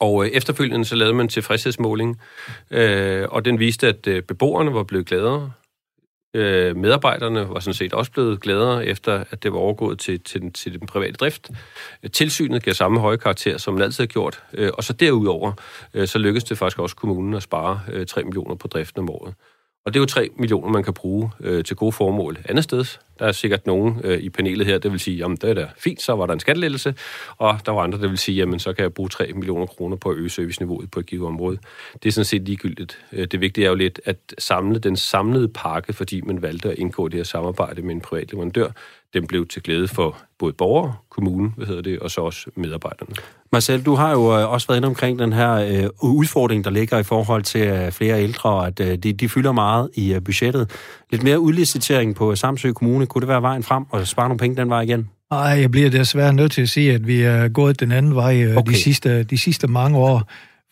[0.00, 2.20] og øh, efterfølgende så lavede man tilfredshedsmåling,
[2.70, 5.52] øh, og den viste, at øh, beboerne var blevet gladere,
[6.36, 10.40] Øh, medarbejderne var sådan set også blevet gladere, efter at det var overgået til, til,
[10.40, 11.50] den, til den private drift.
[12.12, 14.42] Tilsynet gav samme høje karakter, som man altid har gjort.
[14.52, 15.52] Øh, og så derudover,
[15.94, 19.10] øh, så lykkedes det faktisk også kommunen at spare øh, 3 millioner på driften om
[19.10, 19.34] året.
[19.84, 22.84] Og det er jo 3 millioner, man kan bruge øh, til gode formål andet sted.
[23.18, 25.68] Der er sikkert nogen øh, i panelet her, der vil sige, jamen det er da
[25.78, 26.94] fint, så var der en skattelettelse.
[27.36, 29.96] Og der var andre, der vil sige, jamen så kan jeg bruge 3 millioner kroner
[29.96, 31.58] på at øge serviceniveauet på et givet område.
[32.02, 32.98] Det er sådan set ligegyldigt.
[33.12, 36.78] Øh, det vigtige er jo lidt at samle den samlede pakke, fordi man valgte at
[36.78, 38.68] indgå det her samarbejde med en privat leverandør.
[39.14, 43.14] Den blev til glæde for både borgere, kommunen, hvad hedder det, og så også medarbejderne.
[43.52, 46.98] Marcel, du har jo øh, også været inde omkring den her øh, udfordring, der ligger
[46.98, 50.24] i forhold til øh, flere ældre, og at øh, de, de fylder meget i øh,
[50.24, 50.70] budgettet.
[51.10, 54.56] Lidt mere udlicitering på Samsø Kommune, kunne det være vejen frem og spare nogle penge
[54.56, 55.08] den vej igen?
[55.30, 58.42] Nej, jeg bliver desværre nødt til at sige, at vi er gået den anden vej
[58.42, 58.72] øh, okay.
[58.72, 60.22] de, sidste, de sidste mange år.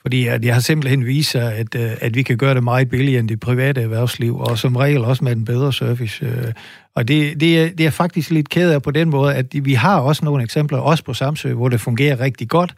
[0.03, 2.89] Fordi at jeg har simpelthen vist sig, at, øh, at vi kan gøre det meget
[2.89, 6.27] billigere end det private erhvervsliv, og som regel også med en bedre service.
[6.27, 6.53] Øh.
[6.97, 9.75] Og det, det, er, det er faktisk lidt ked af på den måde, at vi
[9.75, 12.75] har også nogle eksempler, også på Samsø, hvor det fungerer rigtig godt,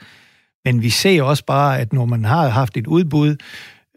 [0.65, 3.37] men vi ser også bare, at når man har haft et udbud,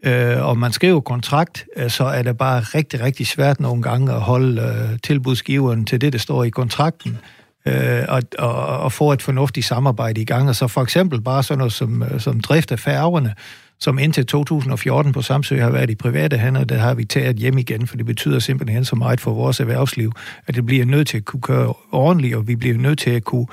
[0.02, 4.12] øh, og man skriver kontrakt, øh, så er det bare rigtig, rigtig svært nogle gange
[4.12, 7.18] at holde øh, tilbudsgiveren til det, der står i kontrakten,
[7.66, 10.48] øh, og, og, og få et fornuftigt samarbejde i gang.
[10.48, 13.34] Og så for eksempel bare sådan noget som, øh, som drift af færgerne,
[13.78, 17.58] som indtil 2014 på Samsø har været i private hænder, der har vi taget hjem
[17.58, 20.12] igen, for det betyder simpelthen så meget for vores erhvervsliv,
[20.46, 23.24] at det bliver nødt til at kunne køre ordentligt, og vi bliver nødt til at
[23.24, 23.46] kunne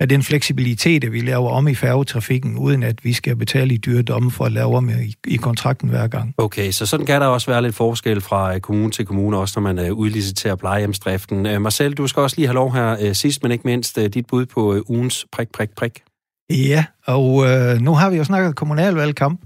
[0.00, 3.76] at den fleksibilitet, at vi laver om i færgetrafikken, uden at vi skal betale i
[3.76, 6.34] dyre domme for at lave om i, i kontrakten hver gang.
[6.38, 9.60] Okay, så sådan kan der også være lidt forskel fra øh, kommune til kommune, også
[9.60, 11.46] når man udliciterer plejehjemsdriften.
[11.46, 14.26] Uh, Marcel, du skal også lige have lov her uh, sidst, men ikke mindst dit
[14.26, 16.02] bud på ugens prik, prik, prik.
[16.50, 19.40] Ja, og uh, nu har vi jo snakket kommunalvalgkamp,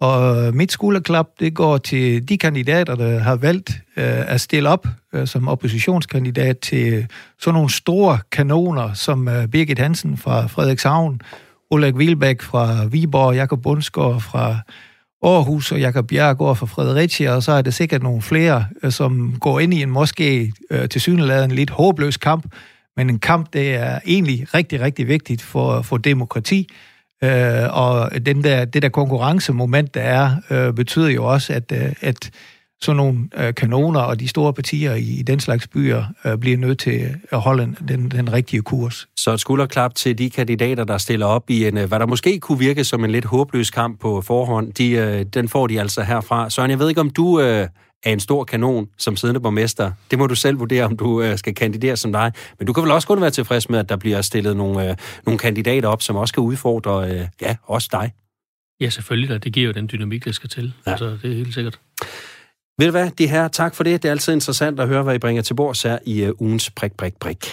[0.00, 4.86] og mit skulderklap, det går til de kandidater, der har valgt øh, at stille op
[5.12, 7.06] øh, som oppositionskandidat til
[7.40, 11.20] sådan nogle store kanoner, som øh, Birgit Hansen fra Frederikshavn,
[11.70, 14.58] Ulrik Wilbæk fra Viborg, Jakob Bundsgaard fra
[15.22, 19.34] Aarhus og Jakob Bjergård fra Fredericia, og så er der sikkert nogle flere, øh, som
[19.40, 22.54] går ind i en måske øh, til synligheden lidt håbløs kamp,
[22.96, 26.68] men en kamp, det er egentlig rigtig, rigtig vigtigt for, for demokrati,
[27.24, 31.92] Øh, og den der, det der konkurrencemoment, der er, øh, betyder jo også, at, øh,
[32.00, 32.30] at
[32.80, 36.56] sådan nogle øh, kanoner og de store partier i, i den slags byer øh, bliver
[36.56, 39.08] nødt til at holde den, den rigtige kurs.
[39.16, 42.38] Så et skulderklap til de kandidater, der stiller op i en, øh, hvad der måske
[42.40, 46.02] kunne virke som en lidt håbløs kamp på forhånd, de, øh, den får de altså
[46.02, 46.50] herfra.
[46.50, 47.68] Søren, jeg ved ikke, om du øh,
[48.02, 49.92] er en stor kanon som siddende borgmester.
[50.10, 52.32] Det må du selv vurdere, om du øh, skal kandidere som dig.
[52.58, 54.96] Men du kan vel også kun være tilfreds med, at der bliver stillet nogle, øh,
[55.26, 58.12] nogle kandidater op, som også kan udfordre, øh, ja, også dig.
[58.80, 59.44] Ja, selvfølgelig.
[59.44, 60.72] Det giver jo den dynamik, der skal til.
[60.86, 60.90] Ja.
[60.90, 61.80] Altså, det er helt sikkert.
[62.78, 64.02] Ved du hvad, det her, tak for det.
[64.02, 66.70] Det er altid interessant at høre, hvad I bringer til bords her i uh, ugens
[66.70, 67.46] prik, prik, prik.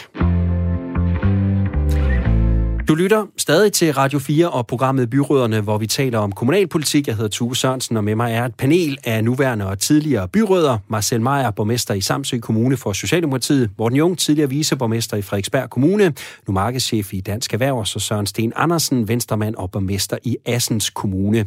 [2.88, 7.08] Du lytter stadig til Radio 4 og programmet Byråderne, hvor vi taler om kommunalpolitik.
[7.08, 10.78] Jeg hedder Tue Sørensen, og med mig er et panel af nuværende og tidligere byråder.
[10.88, 13.70] Marcel Meyer, borgmester i Samsø Kommune for Socialdemokratiet.
[13.78, 16.14] Morten Jung, tidligere viceborgmester i Frederiksberg Kommune.
[16.48, 20.90] Nu markedschef i Dansk Erhverv, og så Søren Sten Andersen, venstremand og borgmester i Assens
[20.90, 21.46] Kommune.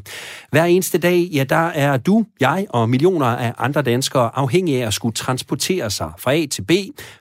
[0.50, 4.86] Hver eneste dag, ja, der er du, jeg og millioner af andre danskere afhængige af
[4.86, 6.70] at skulle transportere sig fra A til B,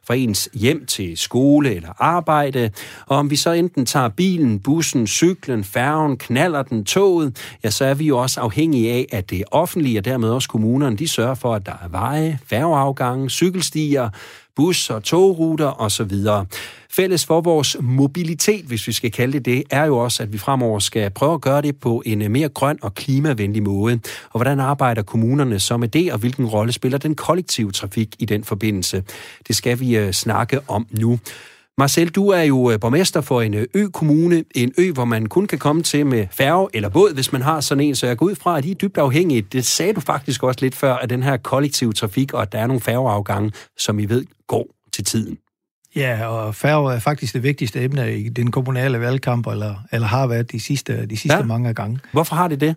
[0.08, 2.72] fra ens hjem til skole eller arbejde.
[3.06, 7.70] Og om vi så enten tager tager bilen, bussen, cyklen, færgen, knaller den, toget, ja,
[7.70, 11.08] så er vi jo også afhængige af, at det offentlige og dermed også kommunerne, de
[11.08, 14.10] sørger for, at der er veje, færgeafgange, cykelstier,
[14.56, 16.12] bus- og togruter osv.
[16.90, 20.38] Fælles for vores mobilitet, hvis vi skal kalde det det, er jo også, at vi
[20.38, 24.00] fremover skal prøve at gøre det på en øh, mere grøn og klimavenlig måde.
[24.30, 28.26] Og hvordan arbejder kommunerne så med det, og hvilken rolle spiller den kollektive trafik i
[28.26, 29.04] den forbindelse?
[29.48, 31.20] Det skal vi øh, snakke om nu.
[31.80, 35.48] Marcel, du er jo øh, borgmester for en øh, ø-kommune, en ø, hvor man kun
[35.48, 38.26] kan komme til med færge eller båd, hvis man har sådan en, så jeg går
[38.26, 39.42] ud fra, at de er dybt afhængige.
[39.42, 42.60] Det sagde du faktisk også lidt før, af den her kollektive trafik, og at der
[42.60, 45.38] er nogle færgeafgange, som I ved går til tiden.
[45.96, 50.28] Ja, og færge er faktisk det vigtigste emne i den kommunale valgkamp, eller, eller har
[50.28, 51.44] været de sidste, de sidste ja.
[51.44, 52.00] mange gange.
[52.12, 52.76] Hvorfor har det det?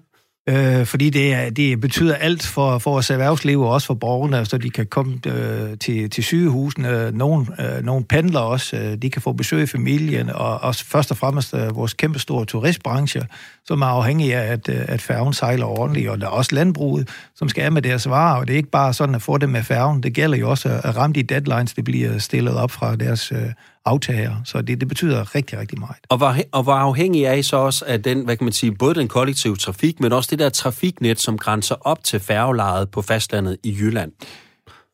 [0.51, 4.51] Øh, fordi det, det betyder alt for, for vores erhvervsliv, og også for borgerne, altså,
[4.51, 7.11] så de kan komme øh, til, til sygehusene.
[7.11, 11.11] Nogle, øh, nogle pendler også, øh, de kan få besøg i familien, og også først
[11.11, 13.23] og fremmest øh, vores kæmpestore turistbranche,
[13.65, 17.09] som er afhængig af, at, øh, at færgen sejler ordentligt, og der er også landbruget,
[17.35, 19.49] som skal af med deres varer, og det er ikke bare sådan at få det
[19.49, 22.97] med færgen, det gælder jo også at ramme de deadlines, det bliver stillet op fra
[22.97, 23.39] deres øh,
[23.85, 24.37] aftager.
[24.45, 25.97] Så det, det betyder rigtig, rigtig meget.
[26.09, 28.73] Og hvor, og hvor afhængig er I så også af den, hvad kan man sige,
[28.73, 33.03] både den kollektive trafik, men også det der trafiknet, som grænser op til færgelejet på
[33.03, 34.13] fastlandet i Jylland?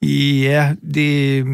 [0.02, 1.44] Ja, det,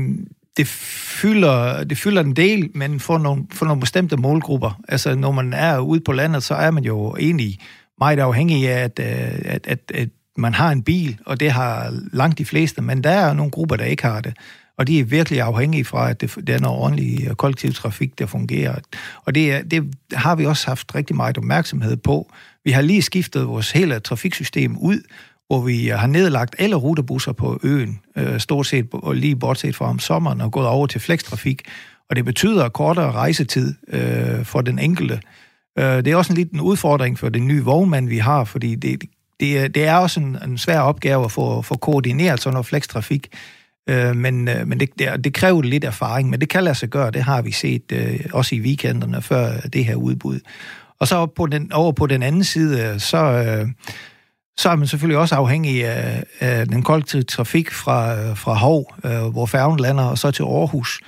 [0.57, 4.81] det fylder, det fylder en del, men for nogle, for nogle bestemte målgrupper.
[4.89, 7.59] Altså, når man er ude på landet, så er man jo egentlig
[7.99, 12.39] meget afhængig af, at, at, at, at man har en bil, og det har langt
[12.39, 14.35] de fleste, men der er nogle grupper, der ikke har det
[14.79, 18.27] og de er virkelig afhængige fra, at det, det er noget ordentlig øh, kollektivtrafik, der
[18.27, 18.75] fungerer.
[19.25, 22.33] Og det, er, det har vi også haft rigtig meget opmærksomhed på.
[22.65, 25.01] Vi har lige skiftet vores hele trafiksystem ud,
[25.47, 29.77] hvor vi øh, har nedlagt alle rutebusser på øen, øh, stort set og lige bortset
[29.77, 31.63] fra om sommeren, og gået over til flekstrafik.
[32.11, 35.21] Og det betyder kortere rejsetid øh, for den enkelte.
[35.79, 39.03] Øh, det er også en liten udfordring for den nye vognmand, vi har, fordi det,
[39.41, 43.29] det, det er også en, en svær opgave at få, få koordineret sådan noget flekstrafik.
[43.89, 46.89] Øh, men øh, men det, det, det kræver lidt erfaring, men det kan lade sig
[46.89, 47.11] gøre.
[47.11, 50.41] Det har vi set øh, også i weekenderne før det her udbud.
[51.01, 53.69] Og så op på den, over på den anden side, øh, så, øh,
[54.57, 58.95] så er man selvfølgelig også afhængig af, af den kollektive trafik fra, øh, fra Hov,
[59.05, 61.01] øh, hvor færgen lander, og så til Aarhus.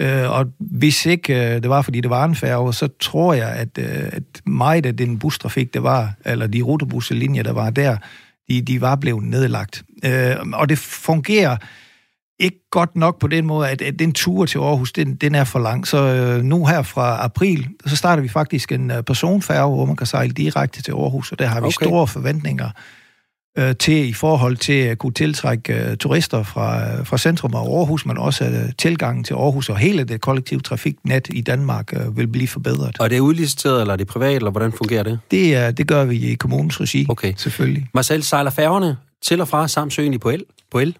[0.00, 3.48] Øh, og hvis ikke øh, det var, fordi det var en færge, så tror jeg,
[3.48, 7.96] at, øh, at meget af den bustrafik, der var, eller de rutebusselinjer, der var der,
[8.48, 9.82] de, de var blevet nedlagt.
[10.04, 11.56] Øh, og det fungerer
[12.40, 15.44] ikke godt nok på den måde, at, at den tur til Aarhus, den, den er
[15.44, 15.86] for lang.
[15.86, 19.96] Så øh, nu her fra april, så starter vi faktisk en øh, personfærge, hvor man
[19.96, 21.86] kan sejle direkte til Aarhus, og der har vi okay.
[21.86, 22.70] store forventninger
[23.58, 27.58] øh, til i forhold til at kunne tiltrække øh, turister fra, øh, fra centrum af
[27.58, 32.16] Aarhus, men også øh, tilgangen til Aarhus og hele det kollektive trafiknet i Danmark øh,
[32.16, 32.96] vil blive forbedret.
[32.98, 35.18] Og er det udliciteret, eller er det privat, eller hvordan fungerer det?
[35.30, 37.32] Det, er, det gør vi i kommunens regi, okay.
[37.36, 37.86] selvfølgelig.
[37.94, 40.44] Marcel, sejler færgerne til og fra Samsøen på el?
[40.70, 40.96] På el?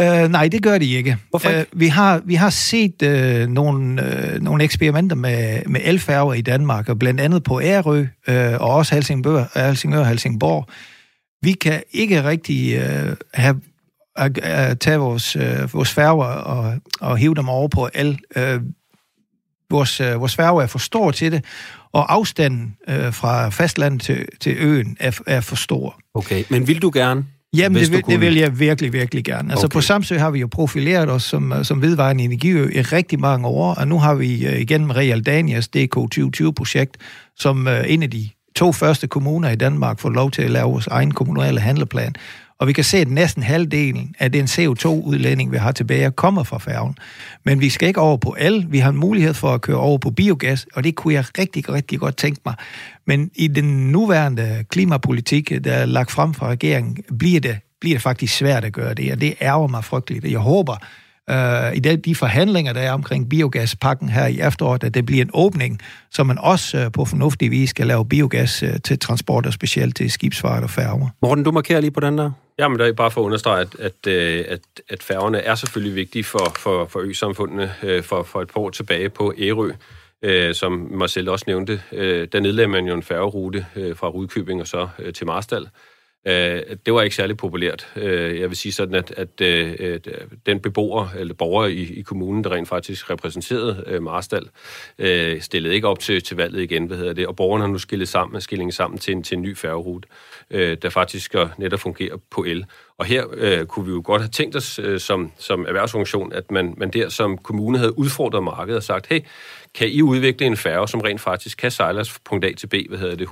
[0.00, 1.16] Uh, nej, det gør de ikke.
[1.30, 1.66] Hvorfor ikke?
[1.72, 6.40] Uh, vi, har, vi har set uh, nogle, uh, nogle eksperimenter med, med elfærger i
[6.40, 10.68] Danmark, og blandt andet på Ærø, uh, og også Helsingør, Helsingør og Helsingborg.
[11.42, 13.60] Vi kan ikke rigtig uh, have
[14.16, 18.18] at, at tage vores, uh, vores færger og, og hive dem over på el.
[18.36, 18.62] Uh,
[19.70, 21.44] vores, uh, vores færger er for stor til det,
[21.92, 26.00] og afstanden uh, fra fastlandet til, til øen er, er for stor.
[26.14, 27.24] Okay, men vil du gerne
[27.54, 29.50] Jamen, det vil, det vil jeg virkelig, virkelig gerne.
[29.50, 29.74] Altså, okay.
[29.74, 33.74] på Samsø har vi jo profileret os som, som vedvarende energiø i rigtig mange år,
[33.74, 36.96] og nu har vi uh, igennem Real Danias DK 2020-projekt,
[37.36, 40.70] som uh, en af de to første kommuner i Danmark får lov til at lave
[40.70, 42.14] vores egen kommunale handleplan.
[42.58, 46.58] Og vi kan se, at næsten halvdelen af den CO2-udledning, vi har tilbage, kommer fra
[46.58, 46.96] færgen.
[47.44, 48.66] Men vi skal ikke over på el.
[48.68, 51.68] Vi har en mulighed for at køre over på biogas, og det kunne jeg rigtig,
[51.68, 52.54] rigtig godt tænke mig.
[53.06, 58.02] Men i den nuværende klimapolitik, der er lagt frem fra regeringen, bliver det, bliver det
[58.02, 60.24] faktisk svært at gøre det, og det ærger mig frygteligt.
[60.24, 60.76] Jeg håber,
[61.30, 65.22] uh, i de, de forhandlinger, der er omkring biogaspakken her i efteråret, at det bliver
[65.22, 69.46] en åbning, så man også uh, på fornuftig vis skal lave biogas uh, til transport,
[69.46, 71.08] og specielt til skibsfart og færger.
[71.22, 72.30] Morten, du markerer lige på den der.
[72.58, 74.12] Jamen, der er bare for at understrege, at, at,
[74.48, 77.70] at, at færgerne er selvfølgelig vigtige for, for, for ø-samfundene.
[78.02, 79.70] For, for et par år tilbage på Ærø,
[80.24, 84.60] øh, som Marcel også nævnte, øh, der nedlagde man jo en færgerute øh, fra Rudkøbing
[84.60, 85.68] og så øh, til Marstal.
[86.26, 87.92] Øh, det var ikke særlig populært.
[87.96, 90.00] Øh, jeg vil sige sådan, at, at, øh, øh
[90.46, 94.48] den beboer eller borger i, i kommunen, der rent faktisk repræsenterede øh, Marstal,
[94.98, 97.78] øh, stillede ikke op til, til valget igen, hvad hedder det, og borgerne har nu
[97.78, 100.08] skillet sammen, skillingen sammen til en, til en ny færgerute,
[100.50, 102.66] der faktisk skal netop fungere på el.
[102.98, 106.50] Og her øh, kunne vi jo godt have tænkt os øh, som, som erhvervsorganisation, at
[106.50, 109.20] man, man der som kommune havde udfordret markedet og sagt, hey,
[109.74, 112.74] kan I udvikle en færge, som rent faktisk kan sejles fra punkt A til B,
[112.88, 113.26] hvad hedder det,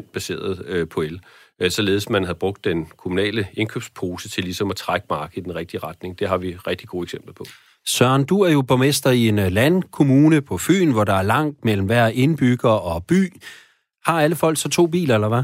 [0.00, 1.20] 100% baseret øh, på el?
[1.62, 5.54] Øh, således man havde brugt den kommunale indkøbspose til ligesom at trække markedet i den
[5.54, 6.18] rigtige retning.
[6.18, 7.44] Det har vi rigtig gode eksempler på.
[7.86, 11.64] Søren, du er jo borgmester i en øh, landkommune på Fyn, hvor der er langt
[11.64, 13.32] mellem hver indbygger og by.
[14.04, 15.42] Har alle folk så to biler, eller hvad?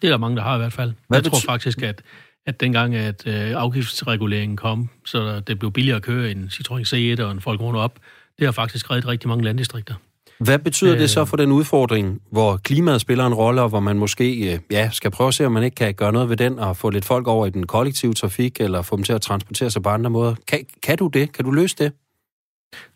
[0.00, 0.92] Det er der mange, der har i hvert fald.
[1.08, 2.02] Hvad jeg tror faktisk, at,
[2.46, 7.22] at dengang, at øh, afgiftsreguleringen kom, så det blev billigere at køre en Citroën C1
[7.22, 7.98] og en Volkswagen op,
[8.38, 9.94] Det har faktisk reddet rigtig mange landdistrikter.
[10.40, 13.98] Hvad betyder det så for den udfordring, hvor klimaet spiller en rolle, og hvor man
[13.98, 16.76] måske ja, skal prøve at se, om man ikke kan gøre noget ved den, og
[16.76, 19.82] få lidt folk over i den kollektive trafik, eller få dem til at transportere sig
[19.82, 20.34] på andre måder?
[20.48, 21.32] Kan, kan du det?
[21.32, 21.92] Kan du løse det?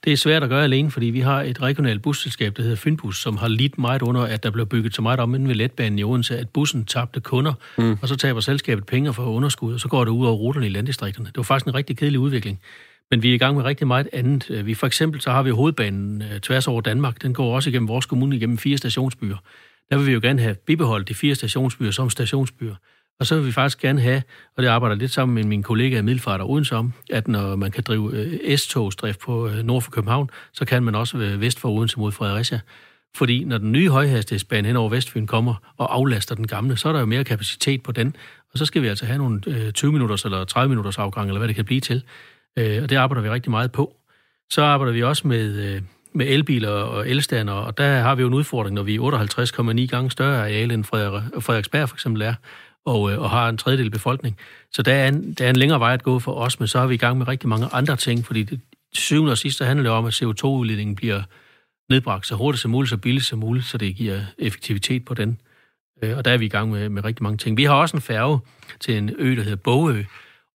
[0.04, 3.22] Det er svært at gøre alene, fordi vi har et regionalt busselskab, der hedder Fynbus,
[3.22, 5.98] som har lidt meget under, at der blev bygget så meget om inden ved letbanen
[5.98, 7.98] i Odense, at bussen tabte kunder, mm.
[8.02, 10.68] og så taber selskabet penge for underskud, og så går det ud over ruterne i
[10.68, 11.26] landdistrikterne.
[11.26, 12.60] Det var faktisk en rigtig kedelig udvikling.
[13.12, 14.50] Men vi er i gang med rigtig meget andet.
[14.50, 17.22] Øh, vi for eksempel så har vi hovedbanen øh, tværs over Danmark.
[17.22, 19.36] Den går også igennem vores kommune, igennem fire stationsbyer.
[19.90, 22.74] Der vil vi jo gerne have bibeholdt de fire stationsbyer som stationsbyer.
[23.20, 24.22] Og så vil vi faktisk gerne have,
[24.56, 26.76] og det arbejder lidt sammen med min kollega i Middelfart og Odense
[27.10, 31.16] at når man kan drive øh, S-togsdrift på nord for København, så kan man også
[31.16, 32.60] vest for Odense mod Fredericia.
[33.14, 36.92] Fordi når den nye højhastighedsbane hen over Vestfyn kommer og aflaster den gamle, så er
[36.92, 38.16] der jo mere kapacitet på den.
[38.52, 41.48] Og så skal vi altså have nogle 20 minutters eller 30 minutters afgang, eller hvad
[41.48, 42.02] det kan blive til.
[42.58, 43.96] Øh, og det arbejder vi rigtig meget på.
[44.50, 45.82] Så arbejder vi også med, øh,
[46.14, 49.86] med elbiler og elstander, og der har vi jo en udfordring, når vi er 58,9
[49.86, 52.34] gange større areal end Frederiksberg for eksempel er,
[52.86, 54.36] og, øh, og har en tredjedel befolkning.
[54.72, 56.78] Så der er, en, der er en længere vej at gå for os, men så
[56.78, 58.60] er vi i gang med rigtig mange andre ting, fordi det,
[58.92, 61.22] syvende og sidste handler det om, at CO2-udledningen bliver
[61.90, 65.40] nedbragt så hurtigt som muligt, så billigt som muligt, så det giver effektivitet på den.
[66.02, 67.56] Øh, og der er vi i gang med, med rigtig mange ting.
[67.56, 68.40] Vi har også en færge
[68.80, 70.02] til en ø, der hedder Bogø,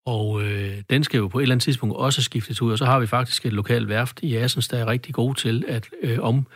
[0.08, 2.86] og øh, den skal jo på et eller andet tidspunkt også skiftes ud, og så
[2.86, 6.20] har vi faktisk et lokalt værft i Assens, der er rigtig god til at øh,
[6.20, 6.48] om,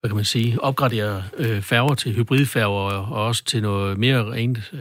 [0.00, 4.32] hvad kan man sige, opgradere øh, færger til hybridfærger og, og også til noget mere
[4.32, 4.80] rent, øh,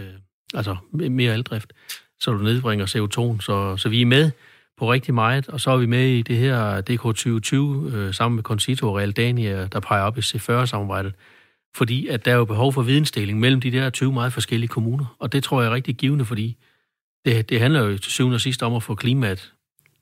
[0.54, 1.74] altså mere eldrift,
[2.20, 3.42] så du nedbringer CO2'en.
[3.42, 4.32] Så, så vi er med
[4.78, 8.36] på rigtig meget, og så er vi med i det her DK 2020 øh, sammen
[8.36, 11.14] med Concito og Realdania, der peger op i C40-samarbejdet,
[11.76, 15.16] fordi at der er jo behov for vidensdeling mellem de der 20 meget forskellige kommuner,
[15.20, 16.58] og det tror jeg er rigtig givende, fordi
[17.26, 19.54] det, det handler jo til syvende og sidst om at få klimaet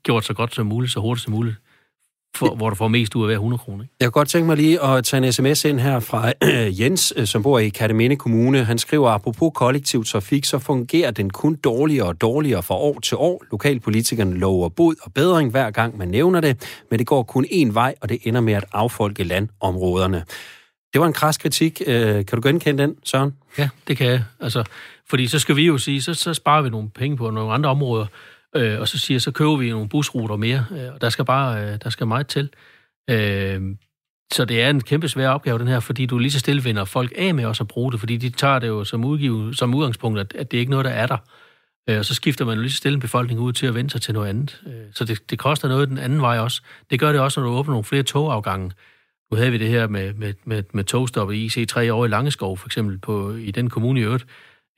[0.02, 1.56] gjort så godt som muligt, så hurtigt som muligt,
[2.36, 3.84] for, hvor du får mest ud af hver 100 kroner.
[4.00, 6.32] Jeg kunne godt tænke mig lige at tage en sms ind her fra
[6.80, 8.64] Jens, øh, som bor i Kataminde Kommune.
[8.64, 13.16] Han skriver, apropos kollektiv trafik, så fungerer den kun dårligere og dårligere fra år til
[13.16, 13.44] år.
[13.50, 17.72] Lokalpolitikerne lover bod og bedring hver gang man nævner det, men det går kun én
[17.72, 20.24] vej, og det ender med at affolke landområderne.
[20.92, 21.82] Det var en kras kritik.
[21.86, 23.32] Øh, kan du genkende den, Søren?
[23.58, 24.24] Ja, det kan jeg.
[24.40, 24.64] Altså,
[25.12, 27.70] fordi så skal vi jo sige, så, så sparer vi nogle penge på nogle andre
[27.70, 28.06] områder,
[28.56, 31.64] øh, og så siger så køber vi nogle busruter mere, øh, og der skal bare
[31.64, 32.50] øh, der skal meget til.
[33.10, 33.62] Øh,
[34.32, 36.84] så det er en kæmpe svær opgave, den her, fordi du lige så stille vinder
[36.84, 39.74] folk af med også at bruge det, fordi de tager det jo som, udgive, som
[39.74, 41.18] udgangspunkt, at, at det er ikke noget, der er der.
[41.88, 43.90] Øh, og så skifter man jo lige så stille en befolkning ud til at vende
[43.90, 44.62] sig til noget andet.
[44.66, 46.62] Øh, så det, det koster noget den anden vej også.
[46.90, 48.72] Det gør det også, når du åbner nogle flere togafgange.
[49.30, 52.58] Nu havde vi det her med, med, med, med togstoppet i IC3 over i Langeskov,
[52.58, 54.26] for eksempel på, i den kommune i øvrigt.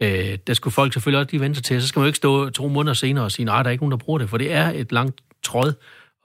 [0.05, 1.83] Øh, der skulle folk selvfølgelig også lige vente sig til.
[1.83, 3.85] Så skal man jo ikke stå to måneder senere og sige, nej, der er ikke
[3.85, 5.73] nogen, der bruger det, for det er et langt tråd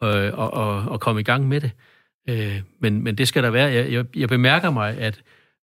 [0.04, 1.72] øh, at, at, komme i gang med det.
[2.30, 3.72] Øh, men, men det skal der være.
[3.72, 5.22] Jeg, jeg, jeg bemærker mig, at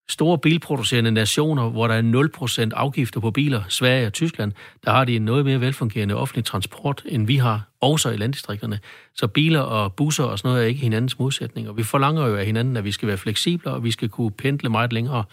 [0.09, 4.53] store bilproducerende nationer, hvor der er 0% afgifter på biler, Sverige og Tyskland,
[4.85, 8.79] der har de en noget mere velfungerende offentlig transport, end vi har, også i landdistrikterne.
[9.15, 11.73] Så biler og busser og sådan noget er ikke hinandens modsætninger.
[11.73, 14.69] Vi forlanger jo af hinanden, at vi skal være fleksible, og vi skal kunne pendle
[14.69, 15.25] meget længere.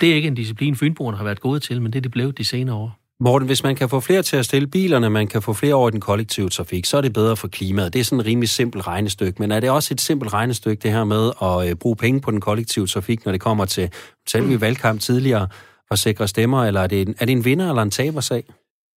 [0.00, 2.38] Det er ikke en disciplin, Fynboerne har været gode til, men det er det blevet
[2.38, 2.96] de senere år.
[3.22, 5.88] Morten, hvis man kan få flere til at stille bilerne, man kan få flere over
[5.88, 7.92] i den kollektive trafik, så er det bedre for klimaet.
[7.92, 10.92] Det er sådan et rimelig simpelt regnestykke, men er det også et simpelt regnestykke, det
[10.92, 13.90] her med at øh, bruge penge på den kollektive trafik, når det kommer til,
[14.28, 15.48] selv vi valgkamp tidligere,
[15.90, 18.44] at sikre stemmer, eller er det, en, er det en vinder eller en tabersag?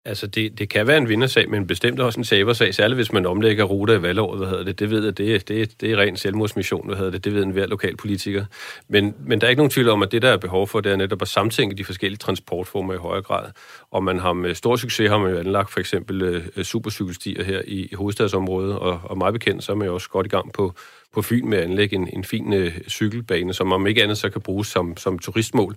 [0.06, 3.26] Altså, det, det kan være en vindersag, men bestemt også en sabersag, særligt hvis man
[3.26, 4.80] omlægger ruter i valgåret, hvad hedder det.
[4.80, 7.24] Det ved jeg, det, det, det er ren selvmordsmission, hvad hedder det.
[7.24, 8.46] Det ved en hver lokalpolitiker.
[8.88, 10.92] Men, men der er ikke nogen tvivl om, at det, der er behov for, det
[10.92, 13.46] er netop at samtænke de forskellige transportformer i højere grad.
[13.92, 17.44] Og man har med stor succes har man jo anlagt for eksempel øh, øh, supercykelstier
[17.44, 20.30] her i, i hovedstadsområdet, og, og meget bekendt, så er man jo også godt i
[20.30, 20.74] gang på
[21.14, 24.30] på Fyn med at anlægge en, en fin øh, cykelbane, som om ikke andet så
[24.30, 25.76] kan bruges som, som turistmål.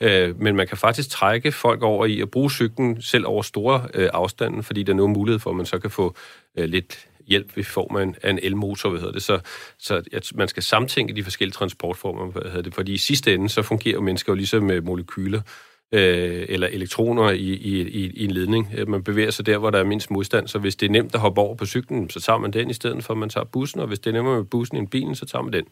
[0.00, 3.88] Øh, men man kan faktisk trække folk over i at bruge cyklen selv over store
[3.94, 6.16] øh, afstanden, fordi der er nu mulighed for, at man så kan få
[6.56, 9.22] øh, lidt hjælp ved form af en, af en elmotor, hvad hedder det.
[9.22, 9.40] Så,
[9.78, 13.48] så at man skal samtænke de forskellige transportformer, hvad hedder det, fordi i sidste ende,
[13.48, 15.40] så fungerer mennesker jo ligesom med molekyler
[15.92, 18.72] øh, eller elektroner i, i, i, i en ledning.
[18.76, 21.14] Øh, man bevæger sig der, hvor der er mindst modstand, så hvis det er nemt
[21.14, 23.44] at hoppe over på cyklen, så tager man den i stedet for, at man tager
[23.44, 25.64] bussen, og hvis det er nemmere med bussen end bilen, så tager man den.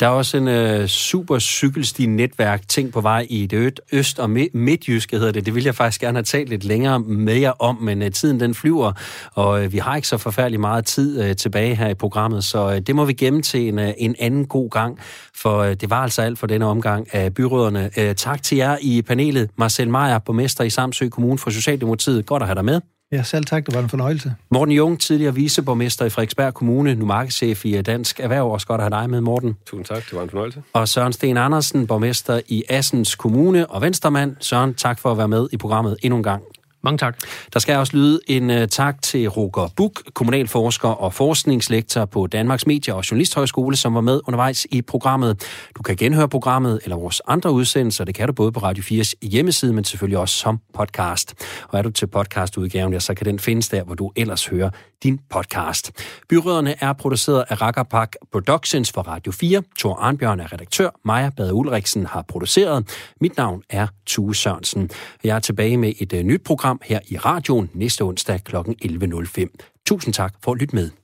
[0.00, 5.16] Der er også en øh, super cykelsti-netværk ting på vej i det øst- og midtjyske,
[5.16, 5.46] hedder det.
[5.46, 8.40] Det vil jeg faktisk gerne have talt lidt længere med jer om, men øh, tiden
[8.40, 8.92] den flyver,
[9.34, 12.70] og øh, vi har ikke så forfærdelig meget tid øh, tilbage her i programmet, så
[12.70, 14.98] øh, det må vi gemme til en, øh, en anden god gang,
[15.34, 17.90] for øh, det var altså alt for denne omgang af byråderne.
[17.96, 19.50] Øh, tak til jer i panelet.
[19.56, 22.26] Marcel Meyer, borgmester i Samsø Kommune for Socialdemokratiet.
[22.26, 22.99] Godt at have dig med.
[23.12, 23.66] Ja, selv tak.
[23.66, 24.34] Det var en fornøjelse.
[24.50, 28.50] Morten Jung, tidligere viceborgmester i Frederiksberg Kommune, nu markedschef i Dansk Erhverv.
[28.52, 29.56] Også godt at have dig med, Morten.
[29.66, 30.62] Tusind tak, det var en fornøjelse.
[30.72, 34.36] Og Søren Sten Andersen, borgmester i Assens Kommune og Venstremand.
[34.40, 36.42] Søren, tak for at være med i programmet endnu en gang.
[36.82, 37.18] Mange tak.
[37.52, 42.66] Der skal også lyde en uh, tak til Roger Buk, kommunalforsker og forskningslektor på Danmarks
[42.66, 45.42] Medie- og Journalisthøjskole, som var med undervejs i programmet.
[45.76, 48.04] Du kan genhøre programmet eller vores andre udsendelser.
[48.04, 51.34] Det kan du både på Radio 4's hjemmeside, men selvfølgelig også som podcast.
[51.68, 54.70] Og er du til podcastudgaven, ja, så kan den findes der, hvor du ellers hører
[55.02, 55.92] din podcast.
[56.28, 59.62] Byråderne er produceret af Rakkerpak Productions for Radio 4.
[59.78, 60.90] Thor Arnbjørn er redaktør.
[61.04, 62.88] Maja Bade Ulriksen har produceret.
[63.20, 64.90] Mit navn er Tue Sørensen.
[65.24, 68.56] Jeg er tilbage med et uh, nyt program her i radioen næste onsdag kl.
[68.56, 69.46] 11.05.
[69.86, 70.99] Tusind tak for at lytte med.